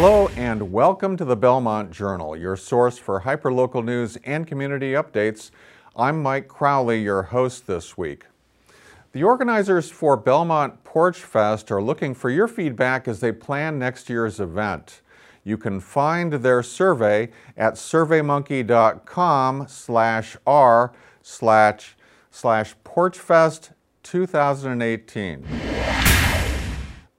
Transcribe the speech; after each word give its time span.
Hello 0.00 0.28
and 0.36 0.70
welcome 0.70 1.16
to 1.16 1.24
the 1.24 1.34
Belmont 1.34 1.90
Journal, 1.90 2.36
your 2.36 2.54
source 2.54 2.98
for 2.98 3.22
hyperlocal 3.22 3.84
news 3.84 4.16
and 4.22 4.46
community 4.46 4.92
updates. 4.92 5.50
I'm 5.96 6.22
Mike 6.22 6.46
Crowley, 6.46 7.02
your 7.02 7.24
host 7.24 7.66
this 7.66 7.98
week. 7.98 8.26
The 9.10 9.24
organizers 9.24 9.90
for 9.90 10.16
Belmont 10.16 10.84
Porch 10.84 11.18
Fest 11.18 11.72
are 11.72 11.82
looking 11.82 12.14
for 12.14 12.30
your 12.30 12.46
feedback 12.46 13.08
as 13.08 13.18
they 13.18 13.32
plan 13.32 13.76
next 13.76 14.08
year's 14.08 14.38
event. 14.38 15.00
You 15.42 15.58
can 15.58 15.80
find 15.80 16.32
their 16.32 16.62
survey 16.62 17.30
at 17.56 17.74
surveymonkey.com 17.74 19.66
slash 19.66 20.36
r 20.46 20.92
slash 21.22 21.96
slash 22.30 22.76
porchfest 22.84 23.70
2018. 24.04 25.44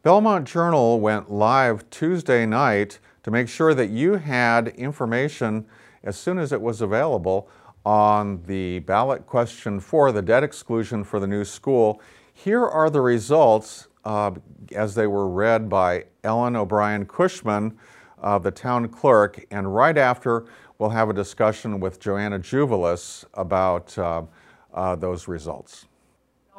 Belmont 0.10 0.48
Journal 0.48 1.00
went 1.00 1.32
live 1.32 1.88
Tuesday 1.92 2.44
night 2.44 2.98
to 3.22 3.30
make 3.30 3.48
sure 3.48 3.76
that 3.76 3.92
you 3.92 4.14
had 4.14 4.70
information 4.70 5.68
as 6.04 6.18
soon 6.18 6.40
as 6.40 6.52
it 6.52 6.60
was 6.60 6.82
available 6.82 7.48
on 7.86 8.42
the 8.48 8.80
ballot 8.80 9.28
question 9.28 9.80
for 9.80 10.12
the 10.12 10.24
debt 10.24 10.44
exclusion 10.44 11.04
for 11.04 11.20
the 11.20 11.28
new 11.28 11.46
school. 11.46 12.02
Here 12.34 12.66
are 12.66 12.90
the 12.90 13.02
results 13.02 13.88
uh, 14.04 14.32
as 14.72 14.96
they 14.96 15.06
were 15.06 15.30
read 15.30 15.70
by 15.70 16.06
Ellen 16.24 16.56
O'Brien 16.56 17.06
Cushman, 17.06 17.78
uh, 18.20 18.40
the 18.40 18.50
town 18.50 18.88
clerk, 18.88 19.46
and 19.52 19.76
right 19.76 19.96
after 19.96 20.48
we'll 20.80 20.90
have 20.90 21.12
a 21.12 21.14
discussion 21.14 21.80
with 21.80 22.00
Joanna 22.00 22.40
Juvelis 22.40 23.26
about 23.36 23.96
uh, 23.96 24.24
uh 24.74 24.96
those 24.96 25.28
results. 25.28 25.86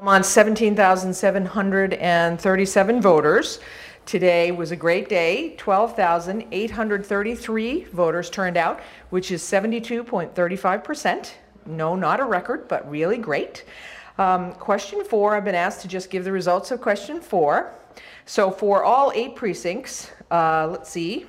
On 0.02 0.24
17,737 0.24 3.02
voters. 3.02 3.60
Today 4.06 4.50
was 4.50 4.70
a 4.70 4.76
great 4.76 5.10
day. 5.10 5.54
12,833 5.58 7.84
voters 7.84 8.30
turned 8.30 8.56
out, 8.56 8.80
which 9.10 9.30
is 9.30 9.42
72.35%. 9.42 11.32
No, 11.66 11.94
not 11.96 12.18
a 12.18 12.24
record, 12.24 12.66
but 12.66 12.90
really 12.90 13.18
great. 13.18 13.66
Um, 14.16 14.54
question 14.54 15.04
four, 15.04 15.36
I've 15.36 15.44
been 15.44 15.54
asked 15.54 15.82
to 15.82 15.88
just 15.88 16.08
give 16.08 16.24
the 16.24 16.32
results 16.32 16.70
of 16.70 16.80
question 16.80 17.20
four. 17.20 17.70
So 18.24 18.50
for 18.50 18.82
all 18.82 19.12
eight 19.14 19.36
precincts, 19.36 20.12
uh, 20.30 20.66
let's 20.70 20.88
see, 20.88 21.26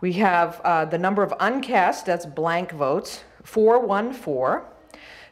we 0.00 0.12
have 0.12 0.60
uh, 0.62 0.84
the 0.84 0.98
number 0.98 1.24
of 1.24 1.32
uncast, 1.40 2.04
that's 2.04 2.24
blank 2.24 2.70
votes, 2.70 3.24
414. 3.42 4.71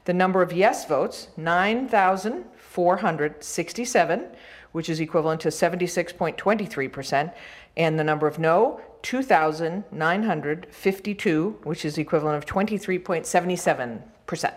The 0.06 0.14
number 0.14 0.40
of 0.40 0.50
yes 0.50 0.86
votes, 0.86 1.28
9,467, 1.36 4.26
which 4.72 4.88
is 4.88 4.98
equivalent 4.98 5.42
to 5.42 5.48
76.23%, 5.48 7.34
and 7.76 7.98
the 7.98 8.04
number 8.04 8.26
of 8.26 8.38
no, 8.38 8.80
2,952, 9.02 11.58
which 11.64 11.84
is 11.84 11.98
equivalent 11.98 12.38
of 12.38 12.46
23.77%. 12.46 14.54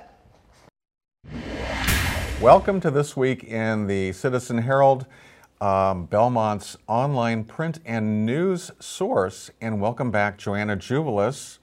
Welcome 2.40 2.80
to 2.80 2.90
This 2.90 3.18
Week 3.18 3.44
in 3.44 3.88
the 3.88 4.14
Citizen 4.14 4.60
Herald, 4.60 5.06
um, 5.60 6.06
Belmont's 6.06 6.78
online 6.88 7.44
print 7.44 7.82
and 7.86 8.26
news 8.26 8.72
source. 8.80 9.52
And 9.60 9.82
welcome 9.82 10.10
back, 10.10 10.38
Joanna 10.38 10.78
Juvelis, 10.78 11.60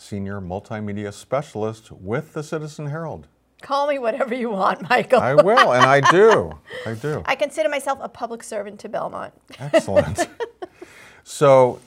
Senior 0.00 0.40
Multimedia 0.40 1.12
Specialist 1.12 1.92
with 1.92 2.32
the 2.32 2.42
Citizen 2.42 2.86
Herald. 2.86 3.26
Call 3.62 3.86
me 3.86 3.98
whatever 3.98 4.34
you 4.34 4.50
want, 4.50 4.88
Michael. 4.88 5.20
I 5.20 5.34
will, 5.34 5.72
and 5.72 5.84
I 5.84 6.00
do. 6.10 6.58
I 6.86 6.94
do. 6.94 7.22
I 7.24 7.34
consider 7.34 7.68
myself 7.68 7.98
a 8.02 8.08
public 8.08 8.42
servant 8.42 8.78
to 8.80 8.88
Belmont. 8.88 9.32
Excellent. 9.58 10.28
so, 11.24 11.80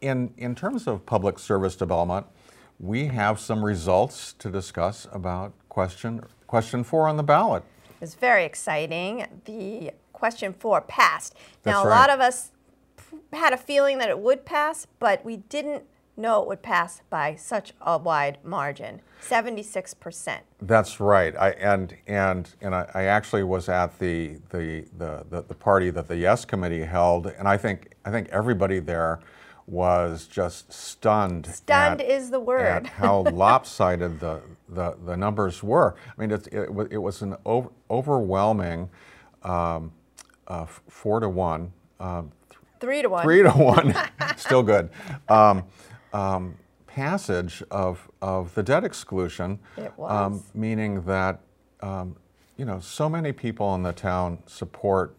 in, 0.00 0.32
in 0.36 0.54
terms 0.54 0.86
of 0.86 1.04
public 1.04 1.38
service 1.38 1.76
to 1.76 1.86
Belmont, 1.86 2.26
we 2.80 3.06
have 3.06 3.38
some 3.38 3.64
results 3.64 4.32
to 4.34 4.50
discuss 4.50 5.06
about 5.12 5.52
question, 5.68 6.24
question 6.46 6.82
four 6.82 7.08
on 7.08 7.16
the 7.16 7.22
ballot. 7.22 7.62
It's 8.00 8.14
very 8.14 8.44
exciting. 8.44 9.26
The 9.44 9.92
question 10.12 10.52
four 10.52 10.80
passed. 10.80 11.34
That's 11.62 11.76
now, 11.76 11.84
a 11.84 11.88
right. 11.88 12.00
lot 12.00 12.10
of 12.10 12.20
us 12.20 12.50
had 13.32 13.52
a 13.52 13.56
feeling 13.56 13.98
that 13.98 14.08
it 14.08 14.18
would 14.18 14.44
pass, 14.44 14.86
but 14.98 15.24
we 15.24 15.36
didn't 15.36 15.84
know 16.16 16.42
it 16.42 16.48
would 16.48 16.62
pass 16.62 17.02
by 17.10 17.34
such 17.34 17.72
a 17.80 17.98
wide 17.98 18.38
margin 18.44 19.00
76%. 19.22 20.40
That's 20.60 21.00
right. 21.00 21.34
I, 21.36 21.50
and 21.50 21.96
and, 22.06 22.50
and 22.60 22.74
I, 22.74 22.90
I 22.94 23.02
actually 23.04 23.44
was 23.44 23.68
at 23.68 23.98
the, 23.98 24.38
the, 24.50 24.84
the, 24.98 25.44
the, 25.46 25.54
party 25.54 25.90
that 25.90 26.08
the 26.08 26.16
Yes 26.16 26.44
Committee 26.44 26.82
held, 26.82 27.26
and 27.26 27.46
I 27.46 27.56
think, 27.56 27.94
I 28.04 28.10
think 28.10 28.28
everybody 28.30 28.80
there 28.80 29.20
was 29.66 30.26
just 30.26 30.72
stunned. 30.72 31.46
Stunned 31.46 32.00
at, 32.00 32.10
is 32.10 32.30
the 32.30 32.40
word. 32.40 32.66
At 32.66 32.86
how 32.86 33.20
lopsided 33.32 34.18
the, 34.20 34.42
the, 34.68 34.96
the 35.04 35.16
numbers 35.16 35.62
were. 35.62 35.94
I 36.06 36.20
mean, 36.20 36.32
it, 36.32 36.48
it, 36.48 36.68
it 36.90 36.98
was 36.98 37.22
an 37.22 37.36
over, 37.44 37.70
overwhelming 37.90 38.90
um, 39.44 39.92
uh, 40.48 40.66
four 40.66 41.20
to 41.20 41.28
one. 41.28 41.72
Um, 42.00 42.32
three 42.80 43.02
to 43.02 43.08
one. 43.08 43.22
Three 43.22 43.42
to 43.42 43.50
one. 43.50 43.94
Still 44.36 44.62
good. 44.62 44.90
Um, 45.28 45.64
um, 46.12 46.54
passage 46.86 47.62
of, 47.70 48.08
of 48.20 48.54
the 48.54 48.62
debt 48.62 48.84
exclusion. 48.84 49.58
It 49.76 49.92
was. 49.96 50.10
Um, 50.10 50.42
meaning 50.54 51.02
that, 51.02 51.40
um, 51.80 52.16
you 52.56 52.64
know, 52.64 52.80
so 52.80 53.08
many 53.08 53.32
people 53.32 53.74
in 53.74 53.82
the 53.82 53.92
town 53.92 54.38
support 54.46 55.16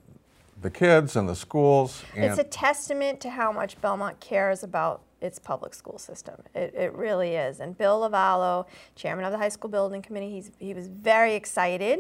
the 0.62 0.70
kids 0.70 1.16
and 1.16 1.28
the 1.28 1.36
schools. 1.36 2.04
And 2.16 2.26
it's 2.26 2.40
a 2.40 2.44
testament 2.44 3.20
to 3.22 3.30
how 3.30 3.52
much 3.52 3.80
Belmont 3.82 4.20
cares 4.20 4.64
about 4.64 5.02
its 5.20 5.40
public 5.40 5.74
school 5.74 5.98
system. 5.98 6.36
It, 6.54 6.74
it 6.76 6.94
really 6.94 7.36
is. 7.36 7.60
And 7.60 7.78
Bill 7.78 8.02
Lovallo, 8.02 8.66
chairman 8.96 9.26
of 9.26 9.32
the 9.32 9.38
high 9.38 9.50
school 9.50 9.70
building 9.70 10.02
committee, 10.02 10.30
he's, 10.30 10.52
he 10.60 10.74
was 10.74 10.88
very 10.88 11.34
excited. 11.34 12.00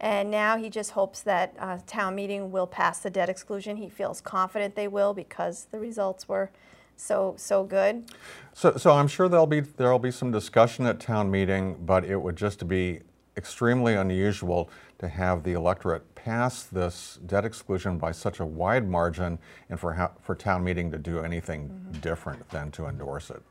And 0.00 0.30
now 0.30 0.56
he 0.56 0.68
just 0.70 0.90
hopes 0.90 1.20
that 1.22 1.54
uh, 1.58 1.78
town 1.86 2.14
meeting 2.14 2.50
will 2.50 2.66
pass 2.66 2.98
the 2.98 3.10
debt 3.10 3.28
exclusion. 3.28 3.76
He 3.76 3.88
feels 3.88 4.20
confident 4.20 4.74
they 4.74 4.88
will 4.88 5.14
because 5.14 5.66
the 5.70 5.78
results 5.78 6.28
were 6.28 6.50
so 6.96 7.34
so 7.36 7.64
good. 7.64 8.04
So, 8.52 8.76
so 8.76 8.92
I'm 8.92 9.08
sure 9.08 9.28
there'll 9.28 9.46
be 9.46 9.60
there'll 9.60 9.98
be 9.98 10.10
some 10.10 10.30
discussion 10.30 10.86
at 10.86 11.00
town 11.00 11.30
meeting, 11.30 11.76
but 11.84 12.04
it 12.04 12.16
would 12.16 12.36
just 12.36 12.66
be 12.68 13.00
extremely 13.36 13.94
unusual 13.94 14.70
to 14.98 15.08
have 15.08 15.42
the 15.42 15.52
electorate 15.52 16.14
pass 16.14 16.62
this 16.62 17.18
debt 17.26 17.44
exclusion 17.44 17.98
by 17.98 18.12
such 18.12 18.40
a 18.40 18.46
wide 18.46 18.88
margin, 18.88 19.38
and 19.68 19.78
for 19.78 20.10
for 20.22 20.34
town 20.34 20.64
meeting 20.64 20.90
to 20.90 20.98
do 20.98 21.20
anything 21.20 21.68
mm-hmm. 21.68 22.00
different 22.00 22.48
than 22.50 22.70
to 22.70 22.86
endorse 22.86 23.30
it. 23.30 23.42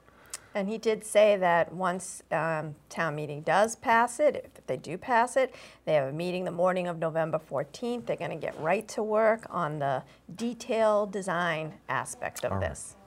And 0.55 0.69
he 0.69 0.77
did 0.77 1.03
say 1.03 1.35
that 1.37 1.73
once 1.73 2.21
um, 2.31 2.75
town 2.89 3.15
meeting 3.15 3.41
does 3.41 3.75
pass 3.75 4.19
it, 4.19 4.51
if 4.55 4.67
they 4.67 4.77
do 4.77 4.97
pass 4.97 5.35
it, 5.35 5.55
they 5.85 5.95
have 5.95 6.09
a 6.09 6.11
meeting 6.11 6.45
the 6.45 6.51
morning 6.51 6.87
of 6.87 6.99
November 6.99 7.39
14th. 7.39 8.05
They're 8.05 8.15
going 8.15 8.29
to 8.29 8.37
get 8.37 8.59
right 8.59 8.87
to 8.89 9.01
work 9.01 9.47
on 9.49 9.79
the 9.79 10.03
detailed 10.35 11.11
design 11.11 11.73
aspect 11.89 12.45
of 12.45 12.51
All 12.51 12.59
this. 12.59 12.95
Right. 12.95 13.02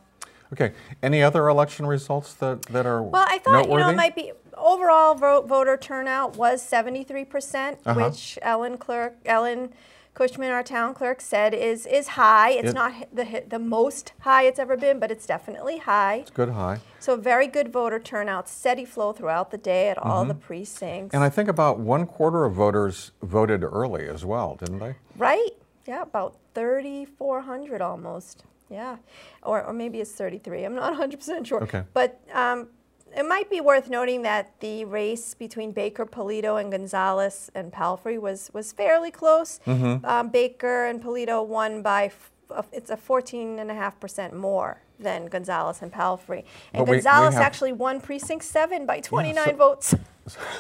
Okay. 0.53 0.73
Any 1.03 1.23
other 1.23 1.49
election 1.49 1.87
results 1.87 2.35
that, 2.35 2.63
that 2.63 2.87
are 2.87 3.03
Well, 3.03 3.27
I 3.29 3.39
thought 3.39 3.53
noteworthy? 3.53 3.73
you 3.73 3.79
know 3.79 3.91
it 3.91 3.97
might 3.97 4.15
be 4.15 4.33
overall 4.57 5.15
vote, 5.15 5.47
voter 5.47 5.77
turnout 5.77 6.37
was 6.37 6.63
73 6.63 7.25
percent, 7.25 7.79
uh-huh. 7.85 8.09
which 8.11 8.39
Ellen 8.43 8.79
Clerk 8.79 9.17
Ellen 9.25 9.73
Cushman, 10.15 10.51
our 10.51 10.63
town 10.63 10.95
clerk, 10.95 11.21
said 11.21 11.53
is 11.53 11.85
is 11.85 12.09
high. 12.09 12.53
It's 12.53 12.71
it, 12.71 12.75
not 12.75 12.95
the 13.13 13.45
the 13.47 13.59
most 13.59 14.15
high 14.21 14.45
it's 14.45 14.59
ever 14.59 14.77
been, 14.77 14.99
but 14.99 15.11
it's 15.11 15.27
definitely 15.27 15.77
high. 15.77 16.17
It's 16.17 16.31
good 16.31 16.49
high. 16.49 16.81
So 17.01 17.17
very 17.17 17.47
good 17.47 17.71
voter 17.71 17.99
turnout, 17.99 18.49
steady 18.49 18.87
flow 18.87 19.13
throughout 19.13 19.51
the 19.51 19.59
day 19.59 19.91
at 19.91 19.99
mm-hmm. 19.99 20.11
all 20.11 20.25
the 20.25 20.35
precincts. 20.35 21.15
And 21.15 21.23
I 21.23 21.29
think 21.29 21.51
about 21.51 21.79
one 21.79 22.07
quarter 22.07 22.47
of 22.47 22.55
voters 22.55 23.13
voted 23.23 23.63
early 23.63 24.09
as 24.09 24.25
well, 24.25 24.57
didn't 24.57 24.79
they? 24.79 24.95
Right. 25.17 25.51
Yeah, 25.87 26.03
about 26.03 26.37
3,400 26.55 27.81
almost. 27.81 28.43
Yeah, 28.69 28.97
or, 29.43 29.63
or 29.63 29.73
maybe 29.73 30.01
it's 30.01 30.13
33. 30.13 30.65
I'm 30.65 30.75
not 30.75 30.95
100% 31.11 31.47
sure. 31.47 31.63
Okay. 31.63 31.85
But 31.95 32.21
um, 32.33 32.69
it 33.17 33.27
might 33.27 33.49
be 33.49 33.61
worth 33.61 33.89
noting 33.89 34.23
that 34.23 34.59
the 34.61 34.85
race 34.85 35.35
between 35.35 35.73
Baker, 35.73 36.05
Polito, 36.05 36.61
and 36.61 36.71
Gonzalez 36.71 37.51
and 37.55 37.73
Palfrey 37.73 38.19
was 38.19 38.51
was 38.53 38.73
fairly 38.73 39.11
close. 39.11 39.61
Mm-hmm. 39.67 40.05
Um, 40.05 40.29
Baker 40.29 40.87
and 40.87 41.03
Polito 41.03 41.47
won 41.47 41.83
by 41.83 42.07
f- 42.51 42.69
it's 42.73 42.91
a 42.91 42.97
14.5% 42.97 44.33
more 44.33 44.83
than 44.99 45.27
Gonzalez 45.27 45.83
and 45.83 45.93
Palfrey. 45.93 46.45
And 46.73 46.87
but 46.87 46.93
Gonzalez 46.93 47.35
we, 47.35 47.41
we 47.41 47.45
actually 47.45 47.73
won 47.73 48.01
precinct 48.01 48.45
seven 48.45 48.87
by 48.87 49.01
29 49.01 49.35
yeah, 49.35 49.51
so, 49.51 49.57
votes. 49.57 49.95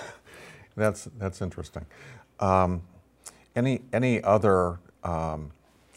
that's 0.76 1.09
that's 1.19 1.43
interesting. 1.43 1.87
Um, 2.41 2.82
any 3.55 3.82
any 3.93 4.23
other 4.23 4.79
um, 5.02 5.52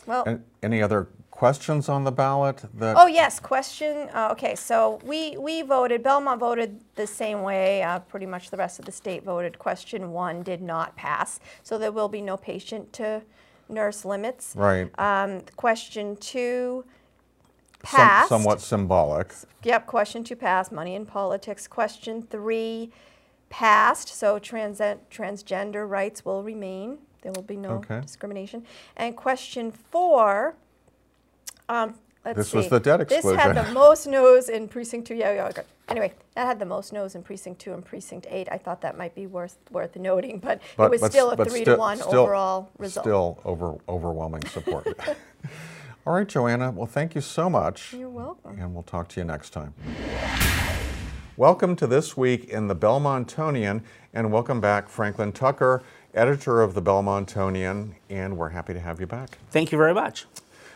well, 0.06 0.40
any 0.64 0.82
other 0.82 1.08
questions 1.40 1.88
on 1.88 2.04
the 2.04 2.12
ballot? 2.12 2.62
That 2.74 2.98
oh 3.00 3.08
yes, 3.08 3.40
question. 3.40 4.10
Uh, 4.14 4.28
okay, 4.34 4.56
so 4.56 5.00
we 5.06 5.38
we 5.38 5.62
voted. 5.62 6.04
Belmont 6.04 6.38
voted 6.40 6.82
the 6.96 7.08
same 7.08 7.44
way. 7.44 7.82
Uh, 7.82 8.00
pretty 8.00 8.26
much 8.26 8.50
the 8.50 8.58
rest 8.58 8.78
of 8.78 8.86
the 8.86 8.92
state 8.92 9.24
voted. 9.24 9.58
Question 9.58 10.12
one 10.12 10.44
did 10.44 10.62
not 10.62 10.98
pass, 10.98 11.40
so 11.64 11.78
there 11.78 11.94
will 11.94 12.10
be 12.10 12.22
no 12.22 12.36
patient 12.36 12.92
to 12.94 13.22
nurse 13.70 14.04
limits. 14.04 14.54
Right. 14.54 14.92
Um, 15.00 15.42
question 15.56 16.18
two 16.18 16.84
some- 17.86 17.98
passed. 18.00 18.30
somewhat 18.30 18.60
symbolic. 18.60 19.34
Yep, 19.64 19.88
question 19.88 20.26
two 20.26 20.36
passed, 20.36 20.74
money 20.74 20.94
in 20.94 21.06
politics. 21.06 21.68
Question 21.68 22.22
three 22.30 22.92
passed, 23.50 24.10
so 24.10 24.40
trans- 24.40 24.82
transgender 25.10 25.88
rights 25.90 26.26
will 26.26 26.44
remain. 26.44 26.98
There 27.22 27.32
will 27.32 27.44
be 27.44 27.56
no 27.56 27.76
Okay. 27.76 28.02
discrimination. 28.02 28.66
And 28.98 29.16
question 29.16 29.72
four, 29.72 30.56
um, 31.70 31.94
let's 32.26 32.38
This 32.38 32.50
see. 32.50 32.58
was 32.58 32.68
the 32.70 32.80
debt 32.80 33.08
This 33.08 33.24
had 33.24 33.54
the 33.56 33.72
most 33.74 34.08
no's 34.08 34.50
in 34.50 34.68
precinct 34.68 35.08
two. 35.08 35.16
Yeah, 35.16 35.34
yeah. 35.34 35.48
okay. 35.48 35.62
Anyway, 35.88 36.14
that 36.36 36.46
had 36.46 36.60
the 36.60 36.66
most 36.66 36.92
no's 36.94 37.16
in 37.16 37.24
precinct 37.24 37.62
two 37.62 37.74
and 37.74 37.84
precinct 37.86 38.28
eight. 38.30 38.48
I 38.52 38.58
thought 38.58 38.82
that 38.82 38.98
might 38.98 39.16
be 39.16 39.26
worth 39.28 39.58
worth 39.72 39.96
noting, 39.96 40.40
but, 40.40 40.62
But- 40.76 40.86
it 40.86 40.92
was 40.92 41.02
but- 41.02 41.12
still 41.12 41.32
a 41.32 41.38
three 41.38 41.62
still- 41.62 41.76
to 41.76 41.80
one 41.80 41.98
still- 41.98 42.20
overall 42.22 42.70
result. 42.78 43.06
Still 43.06 43.40
over, 43.46 43.76
overwhelming 43.88 44.44
support. 44.48 44.86
All 46.06 46.14
right, 46.14 46.28
Joanna, 46.28 46.72
well, 46.72 46.88
thank 46.88 47.14
you 47.16 47.22
so 47.22 47.50
much. 47.50 47.94
You're 47.94 48.10
welcome. 48.10 48.60
And 48.60 48.74
we'll 48.74 48.84
talk 48.84 49.08
to 49.10 49.20
you 49.20 49.26
next 49.26 49.52
time. 49.52 49.74
Welcome 51.38 51.76
to 51.78 51.88
This 51.88 52.18
Week 52.18 52.46
in 52.50 52.68
the 52.68 52.76
Belmontonian, 52.76 53.84
and 54.14 54.32
welcome 54.32 54.60
back, 54.60 54.90
Franklin 54.90 55.32
Tucker, 55.32 55.84
editor 56.14 56.62
of 56.62 56.74
the 56.74 56.82
Belmontonian, 56.82 57.94
and 58.10 58.38
we're 58.38 58.50
happy 58.50 58.74
to 58.74 58.80
have 58.80 59.00
you 59.00 59.08
back. 59.08 59.38
Thank 59.52 59.72
you 59.72 59.78
very 59.78 59.94
much. 59.94 60.26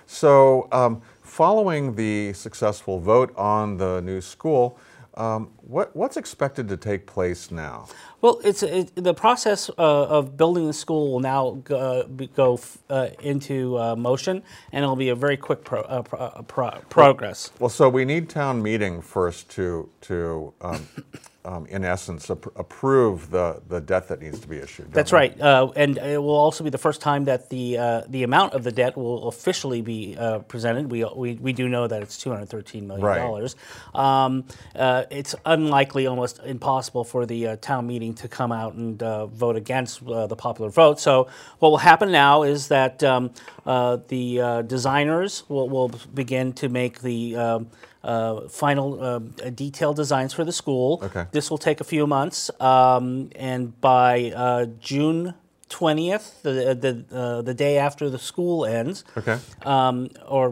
So, 0.05 0.67
um, 0.71 1.01
following 1.21 1.95
the 1.95 2.33
successful 2.33 2.99
vote 2.99 3.33
on 3.37 3.77
the 3.77 4.01
new 4.01 4.21
school, 4.21 4.77
um, 5.15 5.51
what, 5.61 5.95
what's 5.95 6.17
expected 6.17 6.67
to 6.69 6.77
take 6.77 7.05
place 7.05 7.51
now? 7.51 7.87
Well, 8.23 8.39
it's 8.41 8.63
it, 8.63 8.95
the 8.95 9.13
process 9.13 9.69
uh, 9.69 9.73
of 9.77 10.37
building 10.37 10.65
the 10.65 10.71
school 10.71 11.11
will 11.11 11.19
now 11.19 11.59
go, 11.65 11.77
uh, 11.77 12.03
go 12.33 12.53
f- 12.53 12.77
uh, 12.89 13.09
into 13.21 13.77
uh, 13.77 13.97
motion, 13.97 14.43
and 14.71 14.81
it'll 14.81 14.95
be 14.95 15.09
a 15.09 15.15
very 15.15 15.35
quick 15.35 15.65
pro, 15.65 15.81
uh, 15.81 16.03
pro, 16.03 16.19
uh, 16.19 16.41
pro, 16.43 16.71
progress. 16.87 17.51
Well, 17.59 17.67
so 17.67 17.89
we 17.89 18.05
need 18.05 18.29
town 18.29 18.63
meeting 18.63 19.01
first 19.01 19.49
to, 19.55 19.89
to 20.03 20.53
um, 20.61 20.87
um, 21.45 21.65
in 21.65 21.83
essence, 21.83 22.29
ap- 22.29 22.45
approve 22.55 23.29
the, 23.29 23.61
the 23.67 23.81
debt 23.81 24.07
that 24.07 24.21
needs 24.21 24.39
to 24.39 24.47
be 24.47 24.57
issued. 24.57 24.91
That's 24.93 25.11
we? 25.11 25.17
right, 25.17 25.41
uh, 25.41 25.71
and 25.75 25.97
it 25.97 26.21
will 26.21 26.35
also 26.35 26.63
be 26.63 26.69
the 26.69 26.77
first 26.77 27.01
time 27.01 27.25
that 27.25 27.49
the 27.49 27.77
uh, 27.77 28.01
the 28.07 28.23
amount 28.23 28.53
of 28.53 28.63
the 28.63 28.71
debt 28.71 28.95
will 28.95 29.27
officially 29.27 29.81
be 29.81 30.15
uh, 30.17 30.39
presented. 30.39 30.89
We, 30.89 31.03
we 31.03 31.33
we 31.35 31.51
do 31.51 31.67
know 31.67 31.87
that 31.87 32.01
it's 32.01 32.17
two 32.17 32.29
hundred 32.29 32.47
thirteen 32.47 32.87
million 32.87 33.17
dollars. 33.17 33.55
Um, 33.93 34.45
uh, 34.75 35.03
it's 35.09 35.35
unlikely, 35.45 36.07
almost 36.07 36.39
impossible, 36.45 37.03
for 37.03 37.25
the 37.25 37.47
uh, 37.47 37.55
town 37.57 37.87
meeting 37.87 38.12
to 38.15 38.27
come 38.27 38.51
out 38.51 38.73
and 38.73 39.01
uh, 39.01 39.27
vote 39.27 39.55
against 39.55 40.03
uh, 40.07 40.27
the 40.27 40.35
popular 40.35 40.69
vote. 40.69 40.99
So 40.99 41.27
what 41.59 41.69
will 41.69 41.77
happen 41.77 42.11
now 42.11 42.43
is 42.43 42.67
that 42.67 43.03
um, 43.03 43.31
uh, 43.65 43.97
the 44.07 44.41
uh, 44.41 44.61
designers 44.63 45.43
will, 45.49 45.69
will 45.69 45.89
begin 46.13 46.53
to 46.53 46.69
make 46.69 47.01
the 47.01 47.35
um, 47.35 47.67
uh, 48.03 48.47
final 48.49 49.01
uh, 49.01 49.19
detailed 49.49 49.95
designs 49.95 50.33
for 50.33 50.43
the 50.43 50.51
school. 50.51 50.99
Okay. 51.03 51.25
This 51.31 51.49
will 51.49 51.57
take 51.57 51.79
a 51.79 51.85
few 51.85 52.05
months, 52.05 52.51
um, 52.59 53.29
and 53.35 53.79
by 53.79 54.31
uh, 54.35 54.65
June 54.79 55.33
20th, 55.69 56.41
the 56.43 56.75
the 56.75 57.17
uh, 57.17 57.41
the 57.41 57.53
day 57.53 57.77
after 57.77 58.09
the 58.09 58.19
school 58.19 58.65
ends, 58.65 59.03
Okay. 59.17 59.37
um, 59.65 60.09
or 60.27 60.49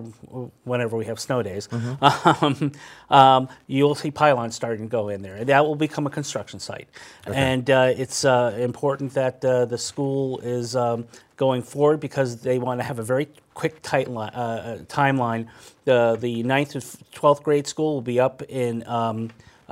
whenever 0.63 0.97
we 0.97 1.05
have 1.05 1.19
snow 1.19 1.43
days, 1.43 1.67
Mm-hmm. 1.67 2.45
um, 2.45 2.71
um, 3.09 3.49
you'll 3.67 3.95
see 3.95 4.11
pylons 4.11 4.55
starting 4.55 4.85
to 4.85 4.89
go 4.91 5.09
in 5.09 5.21
there. 5.21 5.35
And 5.35 5.47
that 5.49 5.65
will 5.65 5.75
become 5.75 6.07
a 6.07 6.09
construction 6.09 6.59
site, 6.59 6.87
and 7.27 7.69
uh, 7.69 7.93
it's 7.95 8.25
uh, 8.25 8.55
important 8.59 9.13
that 9.13 9.43
uh, 9.45 9.65
the 9.65 9.77
school 9.77 10.39
is 10.39 10.75
um, 10.75 11.05
going 11.37 11.61
forward 11.61 11.99
because 11.99 12.41
they 12.41 12.57
want 12.57 12.79
to 12.79 12.83
have 12.83 12.99
a 12.99 13.03
very 13.03 13.27
quick 13.53 13.81
tight 13.81 14.07
li- 14.09 14.29
uh, 14.33 14.41
uh, 14.41 14.77
timeline. 14.85 15.47
The 15.85 16.17
the 16.19 16.43
ninth 16.43 16.71
to 16.71 16.81
twelfth 17.11 17.43
grade 17.43 17.67
school 17.67 17.93
will 17.95 18.01
be 18.01 18.19
up 18.19 18.41
in. 18.43 18.83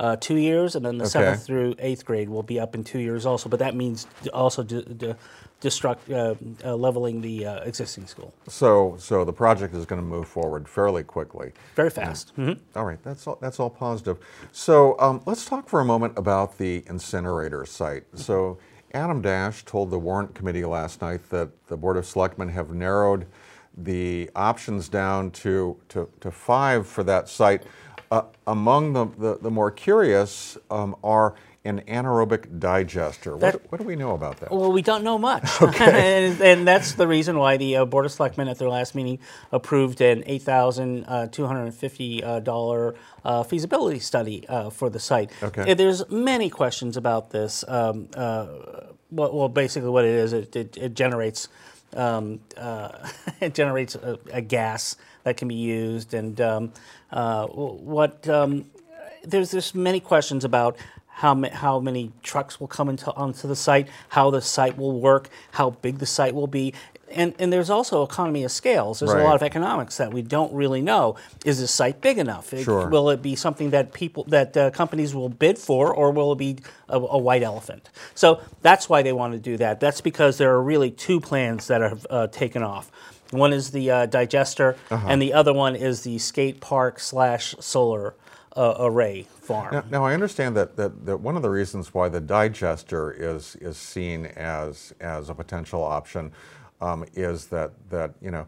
Uh, 0.00 0.16
two 0.16 0.36
years, 0.36 0.76
and 0.76 0.86
then 0.86 0.96
the 0.96 1.04
seventh 1.04 1.44
through 1.44 1.74
eighth 1.78 2.06
grade 2.06 2.26
will 2.30 2.42
be 2.42 2.58
up 2.58 2.74
in 2.74 2.82
two 2.82 2.98
years 3.00 3.26
also. 3.26 3.50
But 3.50 3.58
that 3.58 3.74
means 3.74 4.06
also 4.32 4.62
d- 4.62 4.82
d- 4.96 5.14
destruct, 5.60 5.98
uh, 6.10 6.34
uh, 6.66 6.74
leveling 6.74 7.20
the 7.20 7.44
uh, 7.44 7.60
existing 7.64 8.06
school 8.06 8.32
So, 8.48 8.96
so 8.98 9.26
the 9.26 9.32
project 9.34 9.74
is 9.74 9.84
going 9.84 10.00
to 10.00 10.06
move 10.06 10.26
forward 10.26 10.66
fairly 10.66 11.02
quickly. 11.02 11.52
very 11.76 11.90
fast. 11.90 12.34
Mhm. 12.38 12.58
All 12.74 12.86
right, 12.86 12.98
that's 13.02 13.26
all, 13.26 13.36
that's 13.42 13.60
all 13.60 13.68
positive. 13.68 14.16
So 14.52 14.98
um, 14.98 15.20
let's 15.26 15.44
talk 15.44 15.68
for 15.68 15.80
a 15.80 15.84
moment 15.84 16.14
about 16.16 16.56
the 16.56 16.82
incinerator 16.86 17.66
site. 17.66 18.04
So 18.14 18.56
Adam 18.94 19.20
Dash 19.20 19.66
told 19.66 19.90
the 19.90 19.98
warrant 19.98 20.34
committee 20.34 20.64
last 20.64 21.02
night 21.02 21.28
that 21.28 21.50
the 21.66 21.76
Board 21.76 21.98
of 21.98 22.06
Selectmen 22.06 22.48
have 22.48 22.72
narrowed 22.72 23.26
the 23.76 24.30
options 24.34 24.88
down 24.88 25.30
to, 25.30 25.76
to, 25.90 26.08
to 26.20 26.30
five 26.30 26.86
for 26.86 27.02
that 27.04 27.28
site. 27.28 27.64
Uh, 28.10 28.22
among 28.46 28.92
the, 28.92 29.04
the, 29.18 29.38
the 29.40 29.50
more 29.50 29.70
curious 29.70 30.58
um, 30.68 30.96
are 31.04 31.36
an 31.64 31.80
anaerobic 31.86 32.58
digester. 32.58 33.32
What, 33.36 33.40
That- 33.40 33.70
what 33.70 33.80
do 33.80 33.86
we 33.86 33.94
know 33.94 34.14
about 34.14 34.38
that? 34.40 34.50
Well, 34.50 34.72
we 34.72 34.82
don't 34.82 35.04
know 35.04 35.16
much, 35.16 35.44
and, 35.80 36.40
and 36.40 36.66
that's 36.66 36.94
the 36.94 37.06
reason 37.06 37.38
why 37.38 37.56
the 37.56 37.76
uh, 37.76 37.84
Board 37.84 38.06
of 38.06 38.12
Selectmen 38.12 38.48
at 38.48 38.58
their 38.58 38.68
last 38.68 38.96
meeting 38.96 39.20
approved 39.52 40.00
an 40.00 40.24
eight 40.26 40.42
thousand 40.42 41.04
two 41.30 41.46
hundred 41.46 41.64
and 41.66 41.74
fifty 41.74 42.20
dollar 42.42 42.96
uh, 43.24 43.44
feasibility 43.44 44.00
study 44.00 44.44
uh, 44.48 44.70
for 44.70 44.90
the 44.90 44.98
site. 44.98 45.30
Okay. 45.42 45.70
Uh, 45.70 45.74
There's 45.74 46.08
many 46.10 46.50
questions 46.50 46.96
about 46.96 47.30
this. 47.30 47.64
Um, 47.68 48.08
uh, 48.16 48.46
well, 49.12 49.36
well, 49.36 49.48
basically, 49.48 49.90
what 49.90 50.04
it 50.04 50.14
is, 50.14 50.32
it, 50.32 50.56
it, 50.56 50.76
it 50.76 50.94
generates 50.94 51.48
um, 51.94 52.40
uh, 52.56 52.90
it 53.40 53.54
generates 53.54 53.94
a, 53.94 54.18
a 54.32 54.40
gas 54.40 54.96
that 55.24 55.36
can 55.36 55.48
be 55.48 55.54
used, 55.54 56.14
and 56.14 56.40
um, 56.40 56.72
uh, 57.10 57.46
what 57.46 58.28
um, 58.28 58.64
there's 59.24 59.50
there's 59.50 59.74
many 59.74 60.00
questions 60.00 60.44
about 60.44 60.76
how 61.08 61.34
ma- 61.34 61.50
how 61.50 61.78
many 61.80 62.12
trucks 62.22 62.58
will 62.60 62.68
come 62.68 62.88
into 62.88 63.12
onto 63.14 63.46
the 63.48 63.56
site, 63.56 63.88
how 64.10 64.30
the 64.30 64.40
site 64.40 64.76
will 64.78 64.98
work, 65.00 65.28
how 65.52 65.70
big 65.70 65.98
the 65.98 66.06
site 66.06 66.34
will 66.34 66.46
be. 66.46 66.72
And, 67.12 67.34
and 67.40 67.52
there's 67.52 67.70
also 67.70 68.04
economy 68.04 68.44
of 68.44 68.52
scales. 68.52 69.00
There's 69.00 69.10
a 69.10 69.24
lot 69.24 69.34
of 69.34 69.42
economics 69.42 69.96
that 69.96 70.14
we 70.14 70.22
don't 70.22 70.52
really 70.54 70.80
know. 70.80 71.16
Is 71.44 71.58
this 71.58 71.72
site 71.72 72.00
big 72.00 72.18
enough? 72.18 72.52
It- 72.54 72.62
Sure. 72.62 72.88
Will 72.88 73.10
it 73.10 73.20
be 73.20 73.34
something 73.34 73.70
that 73.70 73.92
people 73.92 74.22
that 74.28 74.56
uh, 74.56 74.70
companies 74.70 75.12
will 75.12 75.28
bid 75.28 75.58
for, 75.58 75.92
or 75.92 76.12
will 76.12 76.30
it 76.30 76.38
be 76.38 76.58
a, 76.88 76.96
a 77.00 77.18
white 77.18 77.42
elephant? 77.42 77.90
So 78.14 78.40
that's 78.62 78.88
why 78.88 79.02
they 79.02 79.12
want 79.12 79.32
to 79.32 79.40
do 79.40 79.56
that. 79.56 79.80
That's 79.80 80.00
because 80.00 80.38
there 80.38 80.52
are 80.54 80.62
really 80.62 80.92
two 80.92 81.20
plans 81.20 81.66
that 81.66 81.80
have 81.80 82.06
uh, 82.08 82.26
taken 82.28 82.62
off. 82.62 82.92
One 83.30 83.52
is 83.52 83.70
the 83.70 83.90
uh, 83.90 84.06
digester, 84.06 84.76
Uh-huh. 84.90 85.06
and 85.08 85.20
the 85.22 85.32
other 85.32 85.52
one 85.52 85.76
is 85.76 86.02
the 86.02 86.18
skate 86.18 86.60
park 86.60 86.98
slash 87.00 87.54
solar 87.60 88.14
uh, 88.56 88.74
array 88.80 89.26
farm. 89.42 89.72
Now, 89.72 89.84
now 89.90 90.04
I 90.04 90.14
understand 90.14 90.56
that, 90.56 90.76
that, 90.76 91.06
that 91.06 91.18
one 91.18 91.36
of 91.36 91.42
the 91.42 91.50
reasons 91.50 91.94
why 91.94 92.08
the 92.08 92.20
digester 92.20 93.12
is, 93.12 93.56
is 93.60 93.76
seen 93.76 94.26
as, 94.26 94.92
as 95.00 95.30
a 95.30 95.34
potential 95.34 95.82
option 95.82 96.32
um, 96.80 97.04
is 97.14 97.46
that, 97.46 97.70
that, 97.90 98.12
you 98.20 98.30
know, 98.30 98.46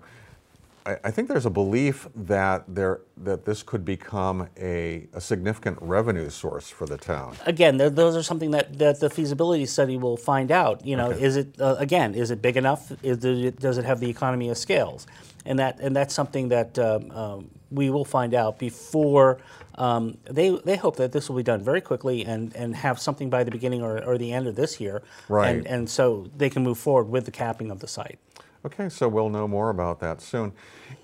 I, 0.84 0.96
I 1.04 1.10
think 1.10 1.28
there's 1.28 1.46
a 1.46 1.50
belief 1.50 2.08
that, 2.14 2.64
there, 2.66 3.00
that 3.18 3.44
this 3.44 3.62
could 3.62 3.84
become 3.84 4.48
a, 4.58 5.06
a 5.12 5.20
significant 5.20 5.78
revenue 5.80 6.28
source 6.30 6.68
for 6.68 6.86
the 6.86 6.96
town. 6.96 7.36
again, 7.46 7.78
th- 7.78 7.92
those 7.92 8.16
are 8.16 8.22
something 8.22 8.50
that, 8.52 8.78
that 8.78 9.00
the 9.00 9.08
feasibility 9.10 9.66
study 9.66 9.96
will 9.96 10.16
find 10.16 10.50
out. 10.50 10.84
You 10.84 10.96
know, 10.96 11.10
Okay. 11.12 11.22
is 11.22 11.36
it 11.36 11.60
uh, 11.60 11.76
again, 11.78 12.14
is 12.14 12.30
it 12.30 12.40
big 12.42 12.56
enough? 12.56 12.92
Is 13.02 13.18
does 13.18 13.38
it, 13.40 13.60
does 13.60 13.78
it 13.78 13.84
have 13.84 14.00
the 14.00 14.08
economy 14.10 14.48
of 14.48 14.58
scales? 14.58 15.06
And 15.44 15.58
that 15.58 15.80
and 15.80 15.94
that's 15.94 16.14
something 16.14 16.48
that 16.50 16.78
um, 16.78 17.10
um, 17.10 17.50
we 17.70 17.90
will 17.90 18.04
find 18.04 18.32
out 18.34 18.58
before. 18.58 19.38
Um, 19.76 20.18
they 20.24 20.50
they 20.50 20.76
hope 20.76 20.96
that 20.96 21.12
this 21.12 21.28
will 21.28 21.36
be 21.36 21.42
done 21.42 21.62
very 21.64 21.80
quickly 21.80 22.24
and, 22.24 22.54
and 22.54 22.76
have 22.76 23.00
something 23.00 23.30
by 23.30 23.42
the 23.42 23.50
beginning 23.50 23.82
or, 23.82 24.02
or 24.04 24.18
the 24.18 24.32
end 24.32 24.46
of 24.46 24.54
this 24.54 24.80
year. 24.80 25.02
Right. 25.28 25.48
And, 25.56 25.66
and 25.66 25.90
so 25.90 26.28
they 26.36 26.50
can 26.50 26.62
move 26.62 26.78
forward 26.78 27.08
with 27.08 27.24
the 27.24 27.30
capping 27.30 27.70
of 27.70 27.80
the 27.80 27.88
site. 27.88 28.18
Okay, 28.64 28.88
so 28.88 29.08
we'll 29.08 29.28
know 29.28 29.48
more 29.48 29.70
about 29.70 29.98
that 30.00 30.20
soon. 30.20 30.52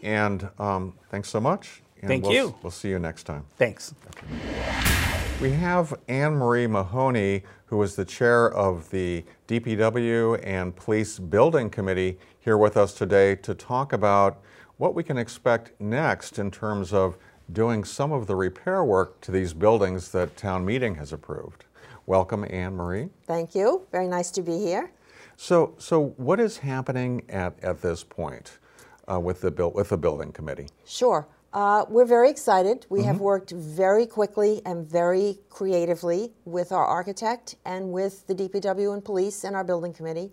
And 0.02 0.48
um, 0.58 0.94
thanks 1.10 1.28
so 1.28 1.40
much. 1.40 1.82
And 2.00 2.08
Thank 2.08 2.24
we'll, 2.24 2.32
you. 2.32 2.54
We'll 2.62 2.70
see 2.70 2.90
you 2.90 2.98
next 2.98 3.24
time. 3.24 3.44
Thanks. 3.56 3.94
We 5.40 5.50
have 5.52 5.94
Anne 6.06 6.34
Marie 6.34 6.66
Mahoney, 6.66 7.42
who 7.66 7.82
is 7.82 7.96
the 7.96 8.04
chair 8.04 8.52
of 8.52 8.90
the 8.90 9.24
DPW 9.48 10.40
and 10.44 10.74
Police 10.76 11.18
Building 11.18 11.70
Committee, 11.70 12.18
here 12.38 12.56
with 12.56 12.76
us 12.76 12.94
today 12.94 13.34
to 13.36 13.54
talk 13.54 13.92
about 13.92 14.40
what 14.76 14.94
we 14.94 15.02
can 15.02 15.18
expect 15.18 15.78
next 15.80 16.38
in 16.38 16.50
terms 16.50 16.92
of 16.92 17.18
doing 17.52 17.82
some 17.82 18.12
of 18.12 18.26
the 18.26 18.36
repair 18.36 18.84
work 18.84 19.20
to 19.22 19.30
these 19.30 19.52
buildings 19.52 20.10
that 20.12 20.36
town 20.36 20.64
meeting 20.64 20.94
has 20.94 21.12
approved. 21.12 21.64
Welcome, 22.06 22.46
Anne 22.48 22.74
Marie. 22.74 23.08
Thank 23.26 23.54
you. 23.54 23.86
Very 23.90 24.08
nice 24.08 24.30
to 24.32 24.42
be 24.42 24.58
here. 24.58 24.90
So, 25.40 25.74
so 25.78 26.14
what 26.16 26.40
is 26.40 26.58
happening 26.58 27.22
at, 27.28 27.54
at 27.62 27.80
this 27.80 28.02
point 28.02 28.58
uh, 29.10 29.20
with 29.20 29.40
the 29.40 29.52
buil- 29.52 29.70
with 29.72 29.90
the 29.90 29.96
building 29.96 30.32
committee? 30.32 30.66
Sure. 30.84 31.28
Uh, 31.52 31.84
we're 31.88 32.04
very 32.04 32.28
excited. 32.28 32.86
We 32.90 33.04
have 33.04 33.20
worked 33.20 33.52
very 33.52 34.04
quickly 34.04 34.60
and 34.66 34.84
very 34.84 35.38
creatively 35.48 36.32
with 36.44 36.72
our 36.72 36.84
architect 36.84 37.54
and 37.64 37.92
with 37.92 38.26
the 38.26 38.34
DPW 38.34 38.92
and 38.92 39.02
police 39.02 39.44
and 39.44 39.54
our 39.54 39.62
building 39.62 39.92
committee. 39.94 40.32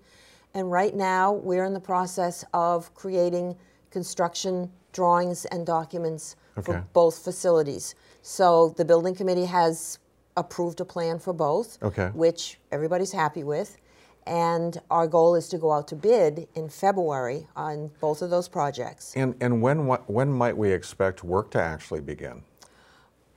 And 0.56 0.72
right 0.72 0.96
now, 0.96 1.34
we're 1.34 1.66
in 1.66 1.74
the 1.74 1.80
process 1.80 2.44
of 2.54 2.92
creating 2.96 3.56
construction 3.92 4.72
drawings 4.92 5.46
and 5.46 5.66
documents 5.68 6.36
Okay. 6.58 6.66
for 6.72 6.86
both 6.94 7.20
facilities. 7.20 7.94
So 8.24 8.74
the 8.76 8.86
building 8.86 9.14
committee 9.14 9.46
has 9.46 10.00
approved 10.36 10.80
a 10.82 10.86
plan 10.86 11.20
for 11.20 11.32
both, 11.32 11.78
Okay. 11.84 12.08
which 12.16 12.60
everybody's 12.72 13.12
happy 13.12 13.44
with. 13.44 13.78
And 14.27 14.79
our 14.89 15.08
goal 15.08 15.36
is 15.36 15.48
to 15.50 15.58
go 15.58 15.72
out 15.72 15.88
to 15.89 15.96
bid 15.96 16.48
in 16.55 16.70
February 16.70 17.48
on 17.55 17.91
both 18.00 18.22
of 18.22 18.29
those 18.29 18.48
projects. 18.48 19.13
And, 19.15 19.36
and 19.39 19.62
when, 19.62 19.86
when 19.86 20.32
might 20.32 20.58
we 20.58 20.72
expect 20.72 21.24
work 21.24 21.51
to 21.51 21.62
actually 21.62 22.01
begin? 22.01 22.44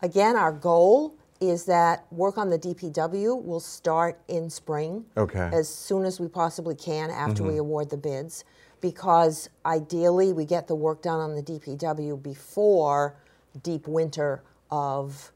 Again, 0.00 0.37
our 0.37 0.52
goal 0.52 1.14
is 1.40 1.64
that 1.66 2.07
work 2.11 2.38
on 2.38 2.50
the 2.50 2.59
DPW 2.59 3.42
will 3.45 3.61
start 3.61 4.18
in 4.28 4.50
spring. 4.50 5.04
Okay. 5.16 5.50
As 5.52 5.68
soon 5.68 6.04
as 6.04 6.18
we 6.18 6.28
possibly 6.28 6.75
can 6.75 7.11
after 7.11 7.42
we 7.42 7.50
mm-hmm. 7.50 7.61
award 7.61 7.90
the 7.90 7.97
bids, 7.97 8.45
because 8.80 9.49
ideally 9.66 10.33
we 10.33 10.45
get 10.45 10.66
the 10.66 10.75
work 10.75 11.02
done 11.02 11.21
on 11.21 11.35
the 11.35 11.42
DPW 11.42 12.23
before 12.23 13.16
deep 13.62 13.87
winter 13.87 14.42
of 14.71 15.33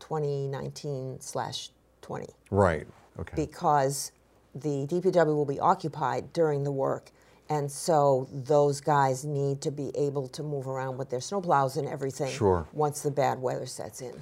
2019 0.00 1.20
slash 1.20 1.70
20 2.02 2.26
Right, 2.50 2.86
okay. 3.18 3.34
because 3.36 4.12
the 4.54 4.86
DPW 4.86 5.34
will 5.34 5.44
be 5.44 5.60
occupied 5.60 6.32
during 6.32 6.64
the 6.64 6.72
work. 6.72 7.10
And 7.48 7.70
so 7.70 8.28
those 8.32 8.80
guys 8.80 9.24
need 9.24 9.60
to 9.62 9.70
be 9.70 9.90
able 9.96 10.28
to 10.28 10.42
move 10.42 10.66
around 10.68 10.96
with 10.96 11.10
their 11.10 11.20
snowplows 11.20 11.76
and 11.76 11.86
everything 11.88 12.30
Sure. 12.30 12.66
once 12.72 13.02
the 13.02 13.10
bad 13.10 13.40
weather 13.42 13.66
sets 13.66 14.00
in. 14.00 14.12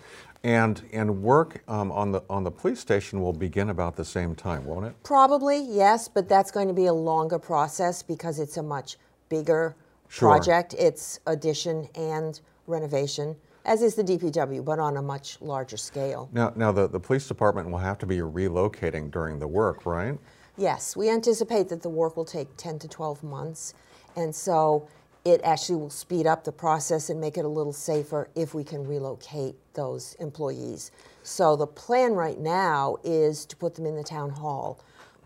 And, 0.42 0.82
and 0.92 1.22
work 1.22 1.62
um, 1.68 1.92
on, 1.92 2.12
the, 2.12 2.22
on 2.30 2.44
the 2.44 2.50
police 2.50 2.80
station 2.80 3.20
will 3.20 3.34
begin 3.34 3.68
about 3.70 3.94
the 3.96 4.04
same 4.04 4.34
time, 4.34 4.64
won't 4.64 4.87
it? 4.87 4.94
Probably, 5.02 5.58
yes, 5.62 6.08
but 6.08 6.28
that's 6.28 6.50
going 6.50 6.66
to 6.68 6.75
be 6.75 6.87
a 6.87 6.92
longer 6.92 7.38
process 7.38 8.02
because 8.02 8.38
it's 8.40 8.56
a 8.56 8.62
much 8.62 8.96
bigger 9.28 9.76
Sure. 10.08 10.28
project. 10.30 10.75
It's 10.76 11.20
addition 11.28 11.88
and 11.94 12.40
renovation, 12.66 13.37
as 13.71 13.83
is 13.83 13.95
the 13.95 14.03
DPW, 14.03 14.65
but 14.65 14.81
on 14.81 14.97
a 14.97 15.03
much 15.03 15.41
larger 15.41 15.77
scale. 15.77 16.29
Now, 16.33 16.53
now 16.57 16.73
the, 16.73 16.89
the 16.89 16.99
police 16.99 17.29
department 17.29 17.71
will 17.71 17.79
have 17.79 17.99
to 17.99 18.07
be 18.07 18.17
relocating 18.17 19.12
during 19.12 19.39
the 19.39 19.47
work, 19.47 19.87
right? 19.87 20.19
Yes, 20.57 20.97
we 20.97 21.09
anticipate 21.09 21.69
that 21.69 21.81
the 21.81 21.89
work 21.89 22.17
will 22.17 22.25
take 22.25 22.49
10 22.57 22.81
to 22.81 22.89
12 22.89 23.23
months, 23.23 23.75
and 24.17 24.35
so 24.35 24.89
it 25.25 25.41
actually 25.45 25.77
will 25.77 25.89
speed 25.89 26.27
up 26.27 26.43
the 26.43 26.50
process 26.50 27.11
and 27.11 27.21
make 27.21 27.39
it 27.39 27.45
a 27.45 27.49
little 27.49 27.73
safer 27.73 28.29
if 28.35 28.55
we 28.55 28.65
can 28.65 28.85
relocate 28.85 29.55
those 29.75 30.15
employees. 30.19 30.91
So 31.23 31.55
the 31.55 31.69
plan 31.69 32.15
right 32.15 32.41
now 32.41 32.97
is 33.05 33.47
to 33.47 33.55
put 33.55 33.77
them 33.77 33.87
in 33.87 33.95
the 33.95 34.03
town 34.03 34.31
hall, 34.31 34.81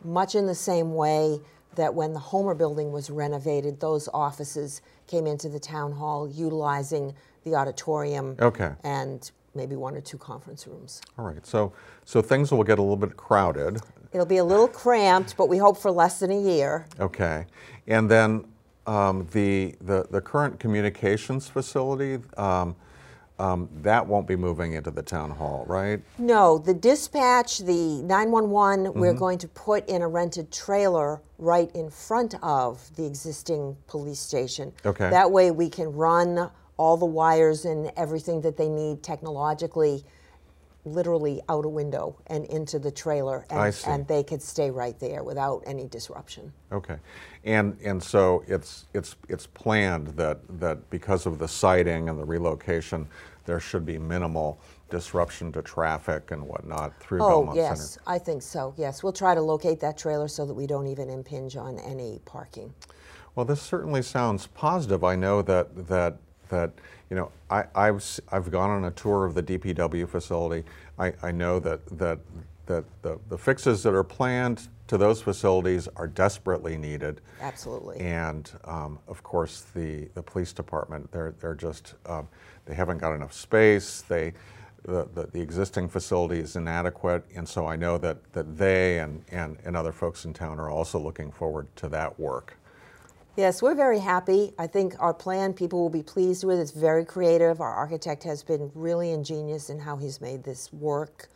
much 0.04 0.34
in 0.34 0.44
the 0.44 0.54
same 0.54 0.92
way 0.92 1.40
that 1.76 1.94
when 1.94 2.12
the 2.12 2.20
Homer 2.20 2.54
building 2.54 2.92
was 2.92 3.08
renovated, 3.08 3.80
those 3.80 4.06
offices 4.12 4.82
came 5.06 5.26
into 5.26 5.48
the 5.48 5.58
town 5.60 5.92
hall 5.92 6.28
utilizing 6.28 7.14
the 7.44 7.54
auditorium 7.54 8.36
Okay. 8.40 8.72
and 8.84 9.30
maybe 9.54 9.76
one 9.76 9.94
or 9.96 10.00
two 10.00 10.18
conference 10.18 10.66
rooms. 10.66 11.00
All 11.18 11.24
right, 11.24 11.46
so, 11.46 11.72
so 12.04 12.20
things 12.22 12.50
will 12.50 12.64
get 12.64 12.78
a 12.78 12.82
little 12.82 12.96
bit 12.96 13.16
crowded, 13.16 13.80
It'll 14.12 14.26
be 14.26 14.36
a 14.36 14.44
little 14.44 14.68
cramped, 14.68 15.36
but 15.36 15.48
we 15.48 15.58
hope 15.58 15.76
for 15.76 15.90
less 15.90 16.20
than 16.20 16.30
a 16.30 16.40
year. 16.40 16.86
okay? 17.00 17.46
And 17.88 18.08
then 18.08 18.44
um, 18.86 19.26
the, 19.32 19.74
the, 19.80 20.06
the 20.08 20.20
current 20.20 20.60
communications 20.60 21.48
facility, 21.48 22.22
um, 22.36 22.76
um, 23.38 23.68
that 23.82 24.06
won't 24.06 24.26
be 24.28 24.36
moving 24.36 24.74
into 24.74 24.90
the 24.90 25.02
town 25.02 25.30
hall, 25.30 25.64
right? 25.66 26.00
No, 26.18 26.58
the 26.58 26.74
dispatch, 26.74 27.58
the 27.58 28.00
911, 28.02 28.94
we're 28.94 29.10
Mm-hmm. 29.10 29.18
going 29.18 29.38
to 29.38 29.48
put 29.48 29.88
in 29.88 30.02
a 30.02 30.08
rented 30.08 30.52
trailer 30.52 31.20
right 31.38 31.70
in 31.74 31.90
front 31.90 32.34
of 32.42 32.94
the 32.96 33.04
existing 33.04 33.76
police 33.88 34.20
station. 34.20 34.72
Okay. 34.86 35.10
That 35.10 35.30
way 35.32 35.50
we 35.50 35.68
can 35.68 35.92
run 35.92 36.50
all 36.76 36.96
the 36.96 37.06
wires 37.06 37.64
and 37.64 37.90
everything 37.96 38.40
that 38.42 38.56
they 38.56 38.68
need 38.68 39.02
technologically 39.02 40.04
literally 40.84 41.40
out 41.48 41.64
a 41.64 41.68
window 41.68 42.16
and 42.26 42.44
into 42.46 42.78
the 42.78 42.90
trailer 42.90 43.46
and, 43.50 43.76
and 43.86 44.06
they 44.06 44.22
could 44.22 44.42
stay 44.42 44.70
right 44.70 44.98
there 45.00 45.22
without 45.22 45.62
any 45.66 45.86
disruption. 45.86 46.52
Okay, 46.72 46.96
and, 47.44 47.78
and 47.82 48.02
so 48.02 48.44
it's, 48.46 48.86
it's, 48.92 49.16
it's 49.28 49.46
planned 49.46 50.08
that, 50.08 50.40
that 50.60 50.88
because 50.90 51.26
of 51.26 51.38
the 51.38 51.48
siting 51.48 52.08
and 52.08 52.18
the 52.18 52.24
relocation, 52.24 53.08
there 53.46 53.60
should 53.60 53.84
be 53.84 53.98
minimal 53.98 54.58
disruption 54.90 55.52
to 55.52 55.62
traffic 55.62 56.30
and 56.30 56.42
whatnot 56.42 56.98
through 57.00 57.22
Oh, 57.22 57.28
Belmont 57.28 57.56
Center? 57.56 57.68
yes, 57.70 57.98
I 58.06 58.18
think 58.18 58.42
so. 58.42 58.74
Yes, 58.76 59.02
we'll 59.02 59.12
try 59.12 59.34
to 59.34 59.40
locate 59.40 59.80
that 59.80 59.96
trailer 59.98 60.28
so 60.28 60.46
that 60.46 60.54
we 60.54 60.66
don't 60.66 60.86
even 60.86 61.10
impinge 61.10 61.56
on 61.56 61.78
any 61.78 62.20
parking. 62.24 62.72
Well, 63.34 63.44
this 63.44 63.60
certainly 63.60 64.02
sounds 64.02 64.46
positive. 64.46 65.02
I 65.02 65.16
know 65.16 65.42
that, 65.42 65.88
that, 65.88 66.18
that 66.50 66.72
you 67.14 67.20
know, 67.20 67.30
I, 67.48 67.64
I've, 67.76 68.04
I've 68.32 68.50
gone 68.50 68.70
on 68.70 68.86
a 68.86 68.90
tour 68.90 69.24
of 69.24 69.34
the 69.34 69.42
DPW 69.44 70.08
facility. 70.08 70.68
I, 70.98 71.12
I 71.22 71.30
know 71.30 71.60
that, 71.60 71.86
that, 71.96 72.18
that 72.66 72.84
the, 73.02 73.20
the 73.28 73.38
fixes 73.38 73.84
that 73.84 73.94
are 73.94 74.02
planned 74.02 74.66
to 74.88 74.98
those 74.98 75.22
facilities 75.22 75.86
are 75.94 76.08
desperately 76.08 76.76
needed. 76.76 77.20
Absolutely. 77.40 78.00
And 78.00 78.50
um, 78.64 78.98
of 79.06 79.22
course, 79.22 79.66
the, 79.76 80.08
the 80.14 80.24
police 80.24 80.52
department, 80.52 81.08
they're, 81.12 81.36
they're 81.38 81.54
just, 81.54 81.94
um, 82.06 82.26
they 82.66 82.74
haven't 82.74 82.98
got 82.98 83.14
enough 83.14 83.32
space. 83.32 84.00
They, 84.00 84.32
the, 84.82 85.08
the, 85.14 85.28
the 85.28 85.40
existing 85.40 85.88
facility 85.88 86.40
is 86.40 86.56
inadequate. 86.56 87.24
And 87.36 87.48
so 87.48 87.64
I 87.64 87.76
know 87.76 87.96
that, 87.98 88.32
that 88.32 88.58
they 88.58 88.98
and, 88.98 89.22
and, 89.30 89.56
and 89.64 89.76
other 89.76 89.92
folks 89.92 90.24
in 90.24 90.32
town 90.32 90.58
are 90.58 90.68
also 90.68 90.98
looking 90.98 91.30
forward 91.30 91.68
to 91.76 91.88
that 91.90 92.18
work. 92.18 92.58
Yes, 93.36 93.60
we're 93.60 93.74
very 93.74 93.98
happy. 93.98 94.52
I 94.60 94.68
think 94.68 94.94
our 95.00 95.12
plan 95.12 95.54
people 95.54 95.80
will 95.80 95.90
be 95.90 96.04
pleased 96.04 96.44
with. 96.44 96.60
It's 96.60 96.70
very 96.70 97.04
creative. 97.04 97.60
Our 97.60 97.72
architect 97.72 98.22
has 98.22 98.44
been 98.44 98.70
really 98.76 99.10
ingenious 99.10 99.70
in 99.70 99.80
how 99.80 99.96
he's 99.96 100.20
made 100.20 100.44
this 100.44 100.72
work. 100.72 101.28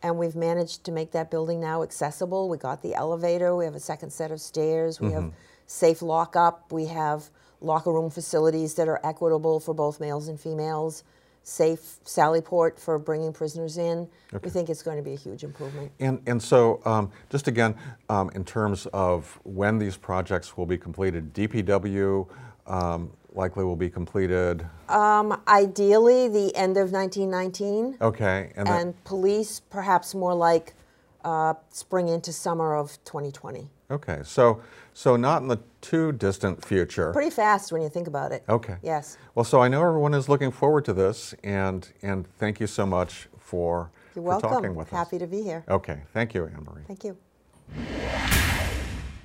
And 0.00 0.16
we've 0.16 0.36
managed 0.36 0.84
to 0.84 0.92
make 0.92 1.10
that 1.10 1.28
building 1.28 1.60
now 1.60 1.82
accessible. 1.82 2.48
We 2.48 2.56
got 2.56 2.82
the 2.82 2.94
elevator, 2.94 3.56
we 3.56 3.64
have 3.64 3.74
a 3.74 3.80
second 3.80 4.10
set 4.10 4.30
of 4.30 4.40
stairs, 4.40 5.00
we 5.00 5.10
have 5.10 5.24
mm-hmm. 5.24 5.36
safe 5.66 6.02
lockup, 6.02 6.70
we 6.70 6.86
have 6.86 7.30
locker 7.60 7.92
room 7.92 8.10
facilities 8.10 8.74
that 8.74 8.86
are 8.86 9.00
equitable 9.04 9.58
for 9.58 9.74
both 9.74 9.98
males 10.00 10.28
and 10.28 10.38
females, 10.38 11.02
safe 11.42 11.96
sally 12.04 12.40
port 12.40 12.78
for 12.78 12.98
bringing 12.98 13.32
prisoners 13.32 13.78
in. 13.78 14.08
We 14.42 14.50
think 14.50 14.68
it's 14.68 14.82
going 14.82 14.96
to 14.96 15.02
be 15.02 15.14
a 15.14 15.16
huge 15.16 15.42
improvement. 15.42 15.90
And, 15.98 16.20
and 16.26 16.42
so, 16.42 16.80
um, 16.84 17.10
just 17.30 17.48
again, 17.48 17.74
um, 18.08 18.30
in 18.34 18.44
terms 18.44 18.86
of 18.92 19.38
when 19.44 19.78
these 19.78 19.96
projects 19.96 20.56
will 20.56 20.66
be 20.66 20.78
completed, 20.78 21.34
DPW 21.34 22.28
um, 22.66 23.10
likely 23.32 23.64
will 23.64 23.76
be 23.76 23.90
completed, 23.90 24.66
Um, 24.88 25.40
ideally, 25.48 26.28
the 26.28 26.54
end 26.56 26.76
of 26.76 26.92
1919. 26.92 27.96
okay, 28.00 28.52
and 28.56 28.68
and 28.68 29.04
police 29.04 29.60
perhaps 29.60 30.14
more 30.14 30.34
like 30.34 30.74
uh, 31.24 31.54
spring 31.70 32.08
into 32.08 32.32
summer 32.32 32.74
of 32.76 32.98
2020. 33.04 33.70
okay, 33.90 34.20
so, 34.24 34.60
so 34.94 35.16
not 35.16 35.42
in 35.42 35.48
the 35.48 35.58
too 35.80 36.12
distant 36.12 36.64
future. 36.64 37.12
Pretty 37.12 37.30
fast 37.30 37.72
when 37.72 37.82
you 37.82 37.88
think 37.88 38.06
about 38.06 38.32
it. 38.32 38.44
Okay. 38.48 38.76
Yes. 38.82 39.16
Well, 39.34 39.44
so 39.44 39.60
I 39.60 39.68
know 39.68 39.82
everyone 39.86 40.14
is 40.14 40.28
looking 40.28 40.50
forward 40.50 40.84
to 40.86 40.92
this, 40.92 41.34
and, 41.42 41.88
and 42.02 42.26
thank 42.38 42.60
you 42.60 42.66
so 42.66 42.86
much 42.86 43.28
for, 43.38 43.90
You're 44.14 44.22
for 44.24 44.28
welcome. 44.28 44.50
talking 44.50 44.74
with 44.74 44.90
Happy 44.90 45.16
us. 45.16 45.20
to 45.22 45.26
be 45.26 45.42
here. 45.42 45.64
Okay, 45.68 46.02
thank 46.12 46.34
you, 46.34 46.46
Anne 46.46 46.64
Marie. 46.64 46.82
Thank 46.86 47.04
you. 47.04 47.16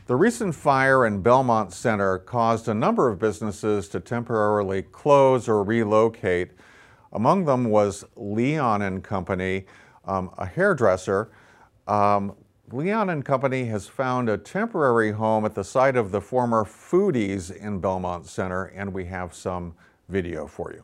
The 0.08 0.16
recent 0.16 0.54
fire 0.54 1.06
in 1.08 1.22
Belmont 1.24 1.74
Center 1.74 2.20
caused 2.20 2.68
a 2.68 2.74
number 2.76 3.10
of 3.10 3.18
businesses 3.18 3.90
to 3.90 4.00
temporarily 4.00 4.84
close 4.84 5.50
or 5.50 5.64
relocate. 5.64 6.52
Among 7.12 7.46
them 7.46 7.66
was 7.66 8.06
Leon 8.16 8.84
and 8.84 9.04
Company, 9.04 9.66
um, 10.06 10.30
a 10.38 10.46
hairdresser. 10.46 11.32
Um, 11.88 12.36
Leon 12.72 13.10
and 13.12 13.24
Company 13.24 13.66
has 13.66 13.88
found 13.88 14.28
a 14.28 14.38
temporary 14.38 15.12
home 15.12 15.46
at 15.46 15.54
the 15.54 15.64
site 15.64 15.96
of 15.96 16.12
the 16.12 16.20
former 16.20 16.64
Foodies 16.64 17.56
in 17.56 17.80
Belmont 17.80 18.26
Center, 18.26 18.66
and 18.66 18.92
we 18.92 19.06
have 19.06 19.36
some 19.36 19.76
video 20.10 20.48
for 20.48 20.74
you. 20.74 20.84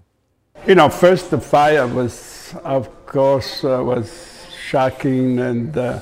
You 0.68 0.76
know, 0.76 0.90
first 0.90 1.32
the 1.32 1.40
fire 1.40 1.88
was, 1.88 2.54
of 2.64 3.06
course, 3.08 3.64
uh, 3.64 3.82
was 3.84 4.46
shocking, 4.68 5.40
and 5.40 5.76
uh, 5.76 6.00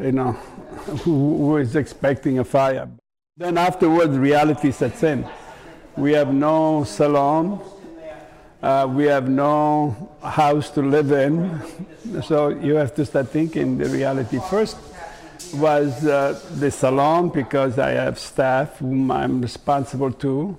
you 0.00 0.12
know, 0.12 0.32
who, 1.04 1.14
who 1.14 1.46
was 1.52 1.76
expecting 1.76 2.40
a 2.40 2.44
fire? 2.44 2.88
Then 3.36 3.56
afterwards, 3.56 4.16
reality 4.16 4.72
sets 4.72 5.02
in. 5.04 5.28
We 5.96 6.12
have 6.12 6.34
no 6.34 6.82
salon. 6.82 7.60
Uh, 8.64 8.86
we 8.86 9.04
have 9.04 9.28
no 9.28 9.94
house 10.22 10.70
to 10.70 10.80
live 10.80 11.12
in, 11.12 11.60
so 12.22 12.48
you 12.48 12.76
have 12.76 12.94
to 12.94 13.04
start 13.04 13.28
thinking 13.28 13.76
the 13.76 13.84
reality 13.90 14.40
first 14.48 14.78
was 15.52 16.06
uh, 16.06 16.40
the 16.54 16.70
salon 16.70 17.28
because 17.28 17.78
I 17.78 17.90
have 17.90 18.18
staff 18.18 18.78
whom 18.78 19.10
I'm 19.10 19.42
responsible 19.42 20.10
to. 20.12 20.56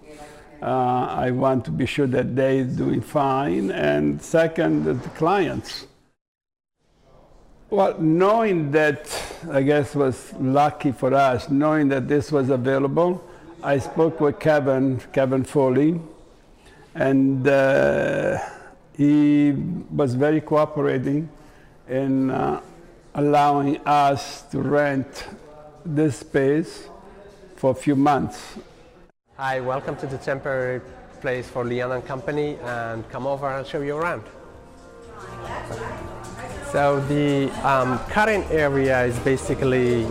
Uh, 0.62 0.66
I 0.66 1.32
want 1.32 1.66
to 1.66 1.72
be 1.72 1.88
sure 1.88 2.06
that 2.06 2.36
they 2.36 2.60
are 2.60 2.66
doing 2.66 3.02
fine, 3.02 3.72
and 3.72 4.22
second, 4.22 4.86
the 4.86 4.94
clients. 5.18 5.88
Well, 7.72 8.00
knowing 8.00 8.70
that, 8.74 9.20
I 9.50 9.64
guess, 9.64 9.96
was 9.96 10.32
lucky 10.40 10.92
for 10.92 11.12
us, 11.12 11.50
knowing 11.50 11.88
that 11.88 12.08
this 12.08 12.32
was 12.32 12.52
available, 12.52 13.28
I 13.64 13.80
spoke 13.80 14.22
with 14.22 14.40
Kevin, 14.40 15.02
Kevin 15.12 15.44
Foley, 15.44 16.00
and 16.96 17.46
uh, 17.48 18.40
he 18.96 19.52
was 19.92 20.16
very 20.16 20.40
cooperating 20.40 21.30
in 21.90 22.32
uh, 22.32 22.62
allowing 23.14 23.78
us 23.86 24.44
to 24.44 24.62
rent 24.62 25.28
this 25.86 26.18
space 26.18 26.88
for 27.56 27.72
a 27.72 27.76
few 27.76 27.96
months. 27.96 28.58
Hi, 29.38 29.60
welcome 29.60 29.98
to 29.98 30.08
the 30.08 30.18
temporary 30.18 30.82
place 31.20 31.48
for 31.48 31.66
Leon 31.66 31.92
and 31.92 32.06
Company 32.06 32.58
and 32.64 33.08
come 33.10 33.28
over 33.28 33.50
and 33.50 33.68
show 33.68 33.82
you 33.82 33.98
around. 33.98 34.24
So 36.72 37.02
the 37.02 37.52
um, 37.68 38.00
current 38.10 38.50
area 38.52 39.04
is 39.04 39.18
basically 39.20 40.08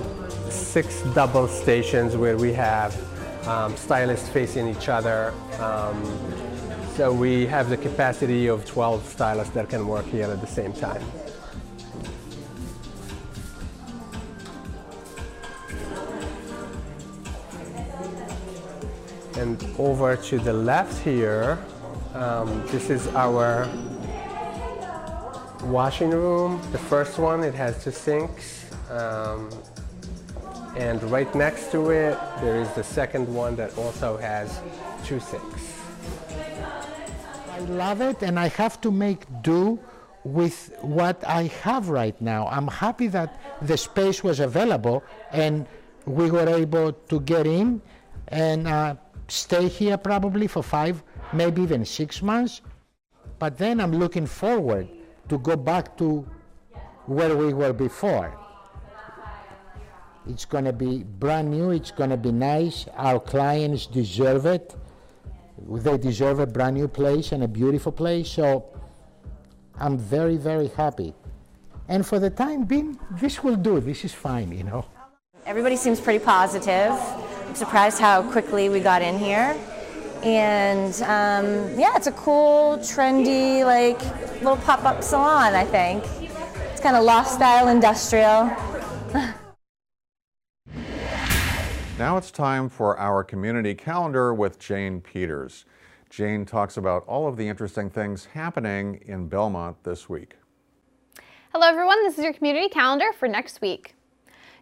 six 0.51 1.03
double 1.15 1.49
stations 1.49 2.17
where 2.17 2.37
we 2.37 2.53
have 2.53 2.95
um, 3.49 3.75
stylists 3.77 4.29
facing 4.29 4.69
each 4.69 4.89
other. 4.89 5.33
Um, 5.59 6.44
so 6.97 7.13
we 7.13 7.45
have 7.47 7.71
the 7.71 7.77
capacity 7.77 8.47
of 8.47 8.65
12 8.65 9.05
stylists 9.05 9.53
that 9.55 9.69
can 9.69 9.89
work 9.89 10.07
here 10.07 10.31
at 10.31 10.41
the 10.41 10.47
same 10.47 10.73
time. 10.73 11.03
And 19.37 19.61
over 19.77 20.17
to 20.17 20.39
the 20.39 20.53
left 20.53 21.03
here, 21.03 21.59
um, 22.15 22.65
this 22.69 22.91
is 22.91 23.09
our 23.09 23.69
washing 25.65 26.11
room. 26.11 26.63
The 26.71 26.79
first 26.79 27.19
one, 27.19 27.43
it 27.43 27.55
has 27.55 27.83
two 27.83 27.91
sinks. 27.91 28.71
Um, 28.89 29.51
and 30.77 31.03
right 31.11 31.33
next 31.35 31.73
to 31.73 31.91
it, 31.91 32.17
there 32.41 32.61
is 32.61 32.71
the 32.75 32.85
second 32.85 33.27
one 33.35 33.57
that 33.57 33.77
also 33.77 34.17
has 34.17 34.61
two 35.05 35.19
sinks. 35.19 35.74
Love 37.69 38.01
it 38.03 38.23
and 38.23 38.39
I 38.39 38.49
have 38.49 38.81
to 38.83 38.91
make 38.91 39.25
do 39.43 39.79
with 40.25 40.75
what 40.81 41.23
I 41.27 41.45
have 41.63 41.89
right 41.89 42.19
now. 42.21 42.47
I'm 42.49 42.69
happy 42.69 43.09
that 43.09 43.41
the 43.63 43.77
space 43.77 44.23
was 44.23 44.41
available 44.41 45.03
and 45.33 45.67
we 46.07 46.31
were 46.31 46.49
able 46.49 46.93
to 46.93 47.21
get 47.21 47.47
in 47.47 47.81
and 48.29 48.69
uh, 48.69 48.97
stay 49.29 49.69
here 49.69 49.97
probably 49.97 50.47
for 50.47 50.63
five, 50.63 51.03
maybe 51.33 51.63
even 51.63 51.85
six 51.85 52.23
months. 52.23 52.61
But 53.39 53.59
then 53.59 53.81
I'm 53.81 53.93
looking 53.93 54.27
forward 54.27 54.89
to 55.29 55.39
go 55.39 55.57
back 55.57 55.97
to 55.99 56.27
where 57.07 57.37
we 57.37 57.53
were 57.53 57.73
before. 57.73 58.39
It's 60.27 60.45
going 60.45 60.65
to 60.65 60.73
be 60.73 61.03
brand 61.03 61.51
new, 61.51 61.71
it's 61.71 61.91
going 61.91 62.11
to 62.11 62.17
be 62.17 62.33
nice. 62.33 62.87
Our 62.97 63.21
clients 63.21 63.87
deserve 63.87 64.47
it. 64.47 64.75
They 65.59 65.99
deserve 65.99 66.41
a 66.41 66.47
brand 66.47 66.77
new 66.77 66.89
place 66.89 67.33
and 67.33 67.45
a 67.45 67.49
beautiful 67.49 67.93
place. 67.93 68.29
So 68.29 68.65
I'm 69.79 69.99
very, 69.99 70.37
very 70.37 70.69
happy. 70.69 71.15
And 71.89 72.07
for 72.07 72.19
the 72.19 72.31
time 72.31 72.65
being, 72.65 72.99
this 73.21 73.43
will 73.43 73.57
do. 73.57 73.81
This 73.81 74.05
is 74.05 74.13
fine, 74.13 74.53
you 74.53 74.65
know. 74.65 74.85
Everybody 75.47 75.77
seems 75.77 76.01
pretty 76.01 76.25
positive. 76.25 76.93
I'm 77.47 77.55
surprised 77.55 77.99
how 77.99 78.23
quickly 78.31 78.69
we 78.69 78.81
got 78.81 79.03
in 79.03 79.19
here. 79.19 79.55
And 80.23 80.95
um, 81.03 81.79
yeah, 81.79 81.95
it's 81.97 82.07
a 82.07 82.13
cool, 82.13 82.79
trendy, 82.79 83.65
like 83.65 84.01
little 84.41 84.57
pop 84.57 84.85
up 84.85 85.03
salon, 85.03 85.55
I 85.55 85.65
think. 85.65 86.03
It's 86.73 86.81
kind 86.81 86.97
of 86.97 87.05
loft 87.05 87.31
style 87.31 87.69
industrial. 87.69 88.51
Now 91.97 92.17
it's 92.17 92.33
time 92.33 92.69
for 92.69 92.99
our 92.99 93.23
community 93.23 93.73
calendar 93.73 94.35
with 94.35 94.59
Jane 94.59 95.01
Peters. 95.01 95.65
Jane 96.11 96.45
talks 96.45 96.77
about 96.77 97.07
all 97.07 97.29
of 97.29 97.37
the 97.37 97.47
interesting 97.47 97.89
things 97.89 98.25
happening 98.25 99.01
in 99.07 99.29
Belmont 99.29 99.77
this 99.85 100.09
week. 100.09 100.35
Hello 101.53 101.69
everyone, 101.69 102.03
this 102.03 102.19
is 102.19 102.25
your 102.25 102.33
community 102.33 102.69
calendar 102.69 103.13
for 103.17 103.29
next 103.29 103.61
week. 103.61 103.95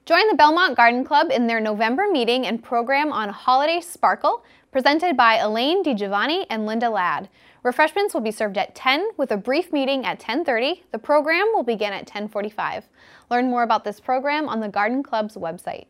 Join 0.04 0.28
the 0.28 0.36
Belmont 0.36 0.76
Garden 0.76 1.06
Club 1.06 1.30
in 1.30 1.46
their 1.46 1.58
November 1.58 2.04
meeting 2.12 2.46
and 2.46 2.62
program 2.62 3.10
on 3.10 3.30
Holiday 3.30 3.80
Sparkle, 3.80 4.44
presented 4.70 5.16
by 5.16 5.36
Elaine 5.36 5.82
DiGiovanni 5.82 6.44
and 6.50 6.66
Linda 6.66 6.90
Ladd. 6.90 7.30
Refreshments 7.62 8.12
will 8.12 8.20
be 8.20 8.30
served 8.30 8.58
at 8.58 8.74
10 8.74 9.08
with 9.16 9.30
a 9.32 9.38
brief 9.38 9.72
meeting 9.72 10.04
at 10.04 10.20
10:30. 10.20 10.82
The 10.90 10.98
program 10.98 11.46
will 11.54 11.62
begin 11.62 11.94
at 11.94 12.06
10:45. 12.06 12.90
Learn 13.30 13.48
more 13.48 13.62
about 13.62 13.84
this 13.84 14.00
program 14.00 14.50
on 14.50 14.60
the 14.60 14.68
Garden 14.68 15.02
Club's 15.02 15.36
website. 15.36 15.86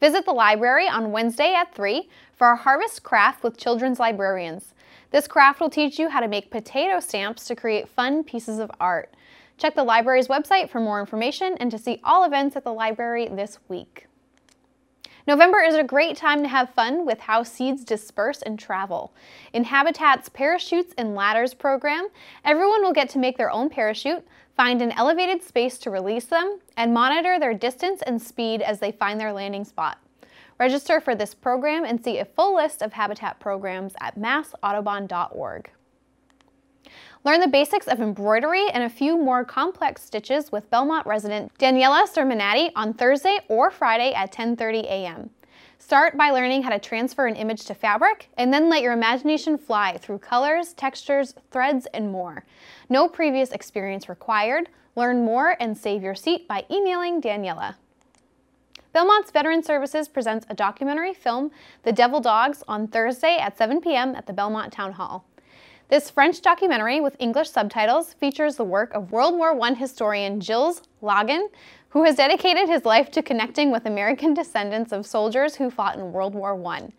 Visit 0.00 0.24
the 0.24 0.32
library 0.32 0.88
on 0.88 1.12
Wednesday 1.12 1.54
at 1.54 1.74
3 1.74 2.08
for 2.32 2.46
our 2.46 2.56
Harvest 2.56 3.02
Craft 3.02 3.42
with 3.42 3.58
Children's 3.58 4.00
Librarians. 4.00 4.72
This 5.10 5.28
craft 5.28 5.60
will 5.60 5.68
teach 5.68 5.98
you 5.98 6.08
how 6.08 6.20
to 6.20 6.28
make 6.28 6.50
potato 6.50 7.00
stamps 7.00 7.44
to 7.46 7.54
create 7.54 7.86
fun 7.86 8.24
pieces 8.24 8.58
of 8.58 8.70
art. 8.80 9.12
Check 9.58 9.74
the 9.74 9.84
library's 9.84 10.28
website 10.28 10.70
for 10.70 10.80
more 10.80 11.00
information 11.00 11.54
and 11.60 11.70
to 11.70 11.76
see 11.76 12.00
all 12.02 12.24
events 12.24 12.56
at 12.56 12.64
the 12.64 12.72
library 12.72 13.28
this 13.28 13.58
week. 13.68 14.06
November 15.26 15.58
is 15.58 15.74
a 15.74 15.84
great 15.84 16.16
time 16.16 16.42
to 16.42 16.48
have 16.48 16.72
fun 16.72 17.04
with 17.04 17.20
how 17.20 17.42
seeds 17.42 17.84
disperse 17.84 18.40
and 18.40 18.58
travel. 18.58 19.12
In 19.52 19.64
Habitat's 19.64 20.30
Parachutes 20.30 20.94
and 20.96 21.14
Ladders 21.14 21.52
program, 21.52 22.08
everyone 22.42 22.82
will 22.82 22.94
get 22.94 23.10
to 23.10 23.18
make 23.18 23.36
their 23.36 23.50
own 23.50 23.68
parachute, 23.68 24.26
find 24.60 24.82
an 24.82 24.92
elevated 24.92 25.42
space 25.42 25.78
to 25.78 25.88
release 25.88 26.26
them, 26.26 26.58
and 26.76 26.92
monitor 26.92 27.38
their 27.38 27.54
distance 27.54 28.02
and 28.02 28.20
speed 28.20 28.60
as 28.60 28.78
they 28.78 28.92
find 28.92 29.18
their 29.18 29.32
landing 29.32 29.64
spot. 29.64 29.96
Register 30.58 31.00
for 31.00 31.14
this 31.14 31.34
program 31.34 31.82
and 31.82 32.04
see 32.04 32.18
a 32.18 32.26
full 32.26 32.56
list 32.56 32.82
of 32.82 32.92
Habitat 32.92 33.40
programs 33.40 33.94
at 34.02 34.18
massaudubon.org. 34.18 35.70
Learn 37.24 37.40
the 37.40 37.48
basics 37.48 37.88
of 37.88 38.02
embroidery 38.02 38.68
and 38.74 38.84
a 38.84 38.90
few 38.90 39.16
more 39.16 39.46
complex 39.46 40.02
stitches 40.02 40.52
with 40.52 40.68
Belmont 40.68 41.06
resident 41.06 41.56
Daniela 41.58 42.06
Sermonati 42.06 42.70
on 42.76 42.92
Thursday 42.92 43.38
or 43.48 43.70
Friday 43.70 44.12
at 44.12 44.30
10.30 44.30 44.82
a.m. 44.82 45.30
Start 45.80 46.14
by 46.14 46.30
learning 46.30 46.62
how 46.62 46.68
to 46.68 46.78
transfer 46.78 47.26
an 47.26 47.34
image 47.34 47.64
to 47.64 47.74
fabric, 47.74 48.28
and 48.36 48.52
then 48.52 48.68
let 48.68 48.82
your 48.82 48.92
imagination 48.92 49.56
fly 49.56 49.96
through 49.96 50.18
colors, 50.18 50.74
textures, 50.74 51.34
threads, 51.50 51.86
and 51.94 52.12
more. 52.12 52.44
No 52.90 53.08
previous 53.08 53.50
experience 53.50 54.06
required. 54.06 54.68
Learn 54.94 55.24
more 55.24 55.56
and 55.58 55.76
save 55.76 56.02
your 56.02 56.14
seat 56.14 56.46
by 56.46 56.66
emailing 56.70 57.22
Daniela. 57.22 57.76
Belmont's 58.92 59.30
Veteran 59.30 59.62
Services 59.62 60.06
presents 60.06 60.44
a 60.50 60.54
documentary 60.54 61.14
film, 61.14 61.50
The 61.82 61.92
Devil 61.92 62.20
Dogs, 62.20 62.62
on 62.68 62.86
Thursday 62.86 63.38
at 63.38 63.56
7 63.56 63.80
p.m. 63.80 64.14
at 64.14 64.26
the 64.26 64.34
Belmont 64.34 64.74
Town 64.74 64.92
Hall. 64.92 65.24
This 65.88 66.10
French 66.10 66.42
documentary 66.42 67.00
with 67.00 67.16
English 67.18 67.50
subtitles 67.50 68.12
features 68.12 68.54
the 68.54 68.64
work 68.64 68.92
of 68.92 69.10
World 69.10 69.34
War 69.34 69.58
I 69.60 69.72
historian 69.72 70.40
Gilles 70.40 70.82
Lagan, 71.00 71.48
who 71.90 72.04
has 72.04 72.16
dedicated 72.16 72.68
his 72.68 72.84
life 72.84 73.10
to 73.10 73.22
connecting 73.22 73.70
with 73.70 73.84
American 73.84 74.32
descendants 74.32 74.92
of 74.92 75.06
soldiers 75.06 75.56
who 75.56 75.70
fought 75.70 75.96
in 75.96 76.12
World 76.12 76.34
War 76.34 76.60
I. 76.66 76.92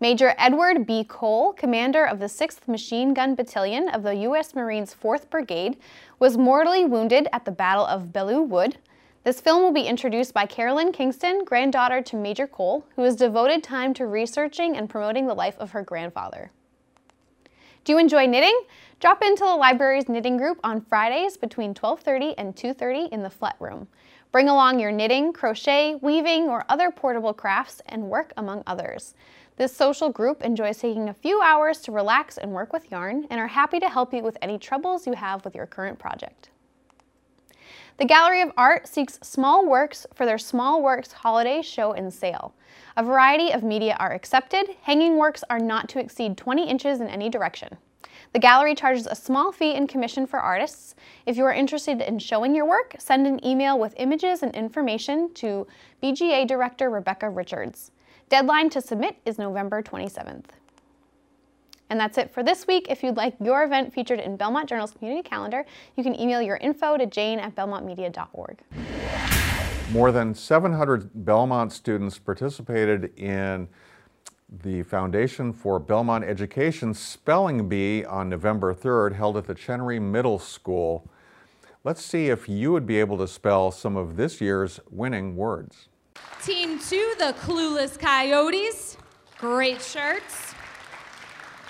Major 0.00 0.34
Edward 0.36 0.86
B. 0.86 1.02
Cole, 1.04 1.54
commander 1.54 2.04
of 2.04 2.18
the 2.18 2.26
6th 2.26 2.68
Machine 2.68 3.14
Gun 3.14 3.34
Battalion 3.34 3.88
of 3.88 4.02
the 4.02 4.14
U.S. 4.16 4.54
Marines 4.54 4.94
4th 4.94 5.30
Brigade, 5.30 5.78
was 6.18 6.36
mortally 6.36 6.84
wounded 6.84 7.26
at 7.32 7.46
the 7.46 7.50
Battle 7.50 7.86
of 7.86 8.12
Belleau 8.12 8.42
Wood. 8.42 8.76
This 9.22 9.40
film 9.40 9.62
will 9.62 9.72
be 9.72 9.86
introduced 9.86 10.34
by 10.34 10.44
Carolyn 10.44 10.92
Kingston, 10.92 11.44
granddaughter 11.44 12.02
to 12.02 12.16
Major 12.16 12.46
Cole, 12.46 12.84
who 12.96 13.02
has 13.02 13.16
devoted 13.16 13.62
time 13.62 13.94
to 13.94 14.06
researching 14.06 14.76
and 14.76 14.90
promoting 14.90 15.26
the 15.26 15.34
life 15.34 15.56
of 15.58 15.70
her 15.70 15.82
grandfather. 15.82 16.50
Do 17.84 17.92
you 17.92 17.98
enjoy 17.98 18.26
knitting? 18.26 18.58
Drop 19.00 19.22
into 19.22 19.44
the 19.44 19.56
library's 19.56 20.08
knitting 20.08 20.36
group 20.36 20.58
on 20.64 20.80
Fridays 20.80 21.36
between 21.36 21.72
12:30 21.72 22.34
and 22.36 22.54
2:30 22.54 23.08
in 23.10 23.22
the 23.22 23.30
Flett 23.30 23.56
room. 23.58 23.88
Bring 24.34 24.48
along 24.48 24.80
your 24.80 24.90
knitting, 24.90 25.32
crochet, 25.32 25.94
weaving, 26.02 26.48
or 26.48 26.64
other 26.68 26.90
portable 26.90 27.32
crafts 27.32 27.80
and 27.86 28.10
work 28.10 28.32
among 28.36 28.64
others. 28.66 29.14
This 29.58 29.76
social 29.76 30.10
group 30.10 30.42
enjoys 30.42 30.78
taking 30.78 31.08
a 31.08 31.14
few 31.14 31.40
hours 31.40 31.78
to 31.82 31.92
relax 31.92 32.36
and 32.36 32.50
work 32.50 32.72
with 32.72 32.90
yarn 32.90 33.28
and 33.30 33.38
are 33.38 33.46
happy 33.46 33.78
to 33.78 33.88
help 33.88 34.12
you 34.12 34.24
with 34.24 34.36
any 34.42 34.58
troubles 34.58 35.06
you 35.06 35.12
have 35.12 35.44
with 35.44 35.54
your 35.54 35.66
current 35.66 36.00
project. 36.00 36.50
The 37.98 38.06
Gallery 38.06 38.42
of 38.42 38.50
Art 38.56 38.88
seeks 38.88 39.20
small 39.22 39.68
works 39.68 40.04
for 40.14 40.26
their 40.26 40.38
Small 40.38 40.82
Works 40.82 41.12
Holiday 41.12 41.62
Show 41.62 41.92
and 41.92 42.12
Sale. 42.12 42.56
A 42.96 43.04
variety 43.04 43.52
of 43.52 43.62
media 43.62 43.96
are 44.00 44.12
accepted. 44.12 44.66
Hanging 44.82 45.16
works 45.16 45.44
are 45.48 45.60
not 45.60 45.88
to 45.90 46.00
exceed 46.00 46.36
20 46.36 46.68
inches 46.68 47.00
in 47.00 47.06
any 47.06 47.28
direction. 47.28 47.78
The 48.34 48.40
gallery 48.40 48.74
charges 48.74 49.06
a 49.06 49.14
small 49.14 49.52
fee 49.52 49.76
in 49.76 49.86
commission 49.86 50.26
for 50.26 50.40
artists. 50.40 50.96
If 51.24 51.36
you 51.36 51.44
are 51.44 51.52
interested 51.52 52.00
in 52.00 52.18
showing 52.18 52.52
your 52.52 52.66
work, 52.66 52.96
send 52.98 53.28
an 53.28 53.38
email 53.46 53.78
with 53.78 53.94
images 53.96 54.42
and 54.42 54.52
information 54.56 55.32
to 55.34 55.68
BGA 56.02 56.44
Director 56.48 56.90
Rebecca 56.90 57.30
Richards. 57.30 57.92
Deadline 58.28 58.70
to 58.70 58.80
submit 58.80 59.18
is 59.24 59.38
November 59.38 59.84
27th. 59.84 60.46
And 61.90 62.00
that's 62.00 62.18
it 62.18 62.34
for 62.34 62.42
this 62.42 62.66
week. 62.66 62.88
If 62.90 63.04
you'd 63.04 63.16
like 63.16 63.36
your 63.40 63.62
event 63.62 63.94
featured 63.94 64.18
in 64.18 64.36
Belmont 64.36 64.68
Journal's 64.68 64.90
community 64.90 65.22
calendar, 65.22 65.64
you 65.94 66.02
can 66.02 66.18
email 66.18 66.42
your 66.42 66.56
info 66.56 66.96
to 66.96 67.06
jane 67.06 67.38
at 67.38 67.54
belmontmedia.org. 67.54 68.58
More 69.92 70.10
than 70.10 70.34
700 70.34 71.24
Belmont 71.24 71.72
students 71.72 72.18
participated 72.18 73.16
in 73.16 73.68
the 74.62 74.82
Foundation 74.82 75.52
for 75.52 75.78
Belmont 75.78 76.24
Education 76.24 76.94
Spelling 76.94 77.68
Bee 77.68 78.04
on 78.04 78.28
November 78.28 78.74
3rd, 78.74 79.14
held 79.14 79.36
at 79.36 79.46
the 79.46 79.54
Chenery 79.54 79.98
Middle 79.98 80.38
School. 80.38 81.08
Let's 81.82 82.02
see 82.02 82.28
if 82.28 82.48
you 82.48 82.72
would 82.72 82.86
be 82.86 82.98
able 83.00 83.18
to 83.18 83.28
spell 83.28 83.70
some 83.70 83.96
of 83.96 84.16
this 84.16 84.40
year's 84.40 84.80
winning 84.90 85.36
words. 85.36 85.88
Team 86.42 86.78
two, 86.78 87.14
the 87.18 87.34
Clueless 87.40 87.98
Coyotes. 87.98 88.96
Great 89.38 89.82
shirts. 89.82 90.54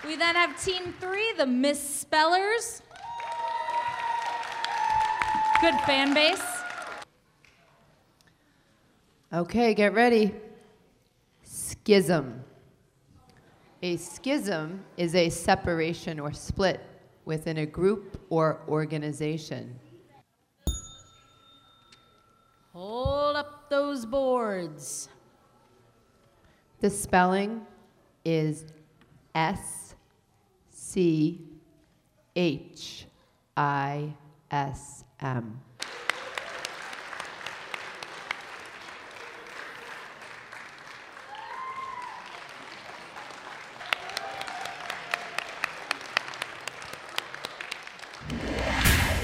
We 0.04 0.16
then 0.16 0.34
have 0.34 0.62
team 0.62 0.94
three, 1.00 1.32
the 1.36 1.46
Misspellers. 1.46 2.82
Good 5.60 5.74
fan 5.86 6.12
base. 6.12 6.42
Okay, 9.32 9.74
get 9.74 9.94
ready. 9.94 10.34
Schism. 11.42 12.44
A 13.84 13.98
schism 13.98 14.82
is 14.96 15.14
a 15.14 15.28
separation 15.28 16.18
or 16.18 16.32
split 16.32 16.80
within 17.26 17.58
a 17.58 17.66
group 17.66 18.18
or 18.30 18.62
organization. 18.66 19.78
Hold 22.72 23.36
up 23.36 23.68
those 23.68 24.06
boards. 24.06 25.10
The 26.80 26.88
spelling 26.88 27.60
is 28.24 28.64
S 29.34 29.94
C 30.70 31.42
H 32.34 33.04
I 33.54 34.14
S 34.50 35.04
M. 35.20 35.60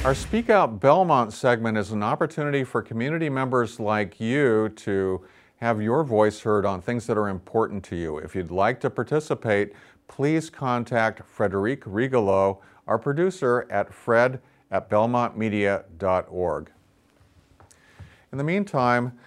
Our 0.03 0.15
Speak 0.15 0.49
Out 0.49 0.81
Belmont 0.81 1.31
segment 1.31 1.77
is 1.77 1.93
an 1.93 2.03
opportunity 2.03 2.65
for 2.65 2.81
community 2.81 3.29
members 3.29 3.79
like 3.79 4.19
you 4.19 4.71
to 4.77 5.27
have 5.57 5.83
your 5.83 6.05
voice 6.05 6.41
heard 6.41 6.65
on 6.65 6.81
things 6.81 7.07
that 7.07 7.19
are 7.19 7.29
important 7.29 7.85
to 7.85 7.97
you. 7.97 8.17
If 8.17 8.35
you'd 8.35 8.51
like 8.51 8.81
to 8.81 8.89
participate, 8.89 9.75
please 10.09 10.49
contact 10.49 11.29
Frederic 11.29 11.83
Rigolo, 11.85 12.63
our 12.87 12.99
producer, 12.99 13.67
at 13.69 13.93
fred 13.93 14.41
at 14.71 14.89
belmontmedia.org. 14.89 16.71
In 18.33 18.39
the 18.39 18.45
meantime, 18.45 19.19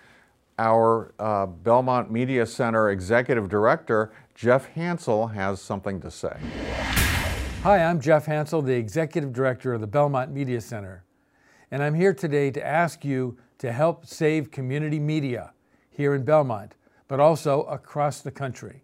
our 0.57 1.13
uh, 1.19 1.45
Belmont 1.45 2.09
Media 2.09 2.47
Center 2.47 2.89
Executive 2.89 3.47
Director, 3.47 4.11
Jeff 4.33 4.65
Hansel, 4.69 5.27
has 5.27 5.61
something 5.61 6.01
to 6.01 6.09
say. 6.09 6.35
Hi, 7.63 7.81
I'm 7.81 8.01
Jeff 8.01 8.25
Hansel, 8.25 8.61
the 8.61 8.73
Executive 8.73 9.31
Director 9.31 9.73
of 9.73 9.79
the 9.79 9.87
Belmont 9.87 10.33
Media 10.33 10.59
Center, 10.59 11.05
and 11.71 11.81
I'm 11.81 11.93
here 11.93 12.13
today 12.13 12.51
to 12.51 12.61
ask 12.61 13.05
you 13.05 13.37
to 13.59 13.71
help 13.71 14.05
save 14.05 14.51
community 14.51 14.99
media 14.99 15.53
here 15.89 16.13
in 16.13 16.25
Belmont, 16.25 16.75
but 17.07 17.21
also 17.21 17.61
across 17.61 18.19
the 18.19 18.31
country. 18.31 18.83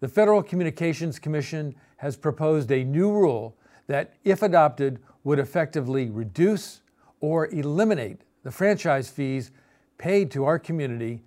The 0.00 0.08
Federal 0.08 0.42
Communications 0.42 1.18
Commission 1.18 1.74
has 1.98 2.16
proposed 2.16 2.72
a 2.72 2.82
new 2.82 3.12
rule 3.12 3.58
that, 3.88 4.14
if 4.24 4.40
adopted, 4.40 5.00
would 5.24 5.38
effectively 5.38 6.08
reduce 6.08 6.80
or 7.20 7.48
eliminate 7.48 8.22
the 8.42 8.50
franchise 8.50 9.10
fees 9.10 9.50
paid 9.98 10.30
to 10.30 10.46
our 10.46 10.58
community 10.58 11.24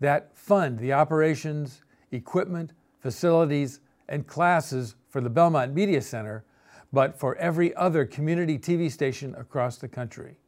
that 0.00 0.36
fund 0.36 0.80
the 0.80 0.94
operations, 0.94 1.82
equipment, 2.10 2.72
facilities, 2.98 3.78
and 4.08 4.26
classes 4.26 4.96
for 5.14 5.20
the 5.20 5.30
Belmont 5.30 5.72
Media 5.72 6.02
Center, 6.02 6.44
but 6.92 7.16
for 7.16 7.36
every 7.36 7.72
other 7.76 8.04
community 8.04 8.58
TV 8.58 8.90
station 8.90 9.32
across 9.36 9.76
the 9.76 9.86
country. 9.86 10.40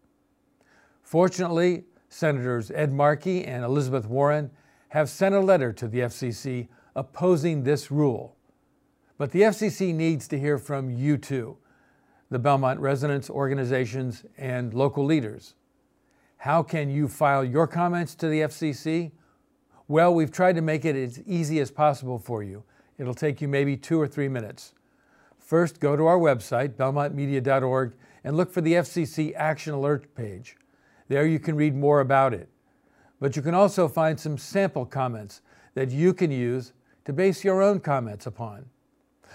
Fortunately, 1.04 1.84
Senators 2.08 2.72
Ed 2.72 2.92
Markey 2.92 3.44
and 3.44 3.62
Elizabeth 3.62 4.06
Warren 4.06 4.50
have 4.88 5.08
sent 5.08 5.36
a 5.36 5.40
letter 5.40 5.72
to 5.74 5.86
the 5.86 6.00
FCC 6.00 6.66
opposing 6.96 7.62
this 7.62 7.92
rule. 7.92 8.34
But 9.18 9.30
the 9.30 9.42
FCC 9.42 9.94
needs 9.94 10.26
to 10.26 10.36
hear 10.36 10.58
from 10.58 10.90
you 10.90 11.16
too, 11.16 11.58
the 12.28 12.40
Belmont 12.40 12.80
residents, 12.80 13.30
organizations, 13.30 14.24
and 14.36 14.74
local 14.74 15.04
leaders. 15.04 15.54
How 16.38 16.64
can 16.64 16.90
you 16.90 17.06
file 17.06 17.44
your 17.44 17.68
comments 17.68 18.16
to 18.16 18.26
the 18.26 18.40
FCC? 18.40 19.12
Well, 19.86 20.12
we've 20.12 20.32
tried 20.32 20.56
to 20.56 20.60
make 20.60 20.84
it 20.84 20.96
as 20.96 21.22
easy 21.24 21.60
as 21.60 21.70
possible 21.70 22.18
for 22.18 22.42
you. 22.42 22.64
It'll 22.98 23.14
take 23.14 23.40
you 23.40 23.48
maybe 23.48 23.76
two 23.76 24.00
or 24.00 24.06
three 24.06 24.28
minutes. 24.28 24.72
First, 25.38 25.80
go 25.80 25.96
to 25.96 26.06
our 26.06 26.18
website, 26.18 26.70
belmontmedia.org, 26.70 27.94
and 28.24 28.36
look 28.36 28.52
for 28.52 28.60
the 28.60 28.74
FCC 28.74 29.32
Action 29.36 29.74
Alert 29.74 30.14
page. 30.14 30.56
There 31.08 31.26
you 31.26 31.38
can 31.38 31.54
read 31.54 31.76
more 31.76 32.00
about 32.00 32.34
it. 32.34 32.48
But 33.20 33.36
you 33.36 33.42
can 33.42 33.54
also 33.54 33.88
find 33.88 34.18
some 34.18 34.38
sample 34.38 34.84
comments 34.84 35.40
that 35.74 35.90
you 35.90 36.12
can 36.12 36.30
use 36.30 36.72
to 37.04 37.12
base 37.12 37.44
your 37.44 37.62
own 37.62 37.80
comments 37.80 38.26
upon. 38.26 38.66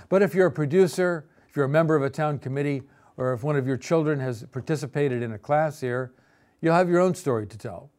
But 0.10 0.22
if 0.22 0.36
you're 0.36 0.48
a 0.48 0.52
producer, 0.52 1.26
if 1.48 1.56
you're 1.56 1.66
a 1.66 1.70
member 1.70 1.96
of 1.96 2.04
a 2.04 2.10
town 2.10 2.40
committee, 2.40 2.84
or 3.18 3.34
if 3.34 3.44
one 3.44 3.56
of 3.56 3.68
your 3.68 3.78
children 3.78 4.20
has 4.20 4.44
participated 4.52 5.24
in 5.24 5.32
a 5.32 5.38
class 5.38 5.80
here, 5.80 6.14
you'll 6.62 6.76
have 6.76 6.90
your 6.90 7.00
own 7.00 7.16
story 7.16 7.48
to 7.48 7.58
tell. 7.58 7.90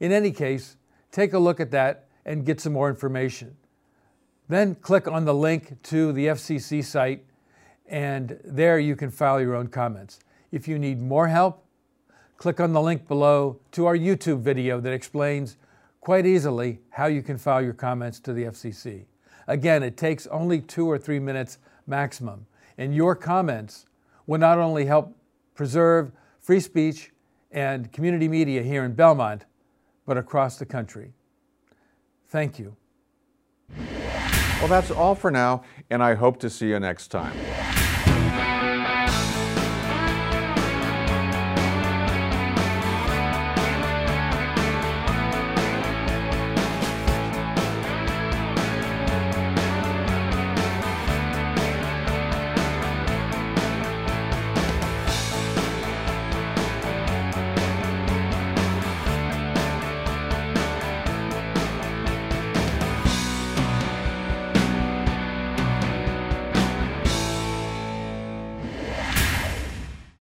In 0.00 0.10
any 0.10 0.30
case, 0.30 0.76
take 1.12 1.32
a 1.32 1.38
look 1.38 1.60
at 1.60 1.70
that 1.70 2.08
and 2.24 2.44
get 2.44 2.60
some 2.60 2.72
more 2.72 2.88
information. 2.88 3.56
Then 4.48 4.74
click 4.74 5.08
on 5.08 5.24
the 5.24 5.34
link 5.34 5.82
to 5.84 6.12
the 6.12 6.26
FCC 6.26 6.84
site, 6.84 7.24
and 7.86 8.38
there 8.44 8.78
you 8.78 8.96
can 8.96 9.10
file 9.10 9.40
your 9.40 9.54
own 9.54 9.68
comments. 9.68 10.20
If 10.52 10.68
you 10.68 10.78
need 10.78 11.00
more 11.00 11.28
help, 11.28 11.64
click 12.36 12.60
on 12.60 12.72
the 12.72 12.82
link 12.82 13.08
below 13.08 13.58
to 13.72 13.86
our 13.86 13.96
YouTube 13.96 14.40
video 14.40 14.80
that 14.80 14.92
explains 14.92 15.56
quite 16.00 16.26
easily 16.26 16.80
how 16.90 17.06
you 17.06 17.22
can 17.22 17.38
file 17.38 17.62
your 17.62 17.72
comments 17.72 18.20
to 18.20 18.32
the 18.32 18.44
FCC. 18.44 19.04
Again, 19.46 19.82
it 19.82 19.96
takes 19.96 20.26
only 20.26 20.60
two 20.60 20.90
or 20.90 20.98
three 20.98 21.18
minutes 21.18 21.58
maximum, 21.86 22.46
and 22.76 22.94
your 22.94 23.14
comments 23.14 23.86
will 24.26 24.38
not 24.38 24.58
only 24.58 24.84
help 24.84 25.16
preserve 25.54 26.12
free 26.40 26.60
speech 26.60 27.12
and 27.50 27.90
community 27.92 28.28
media 28.28 28.62
here 28.62 28.84
in 28.84 28.92
Belmont, 28.92 29.44
but 30.06 30.18
across 30.18 30.58
the 30.58 30.66
country. 30.66 31.12
Thank 32.28 32.58
you. 32.58 32.76
Well, 34.64 34.80
that's 34.80 34.90
all 34.90 35.14
for 35.14 35.30
now, 35.30 35.60
and 35.90 36.02
I 36.02 36.14
hope 36.14 36.40
to 36.40 36.48
see 36.48 36.68
you 36.68 36.80
next 36.80 37.08
time. 37.08 37.36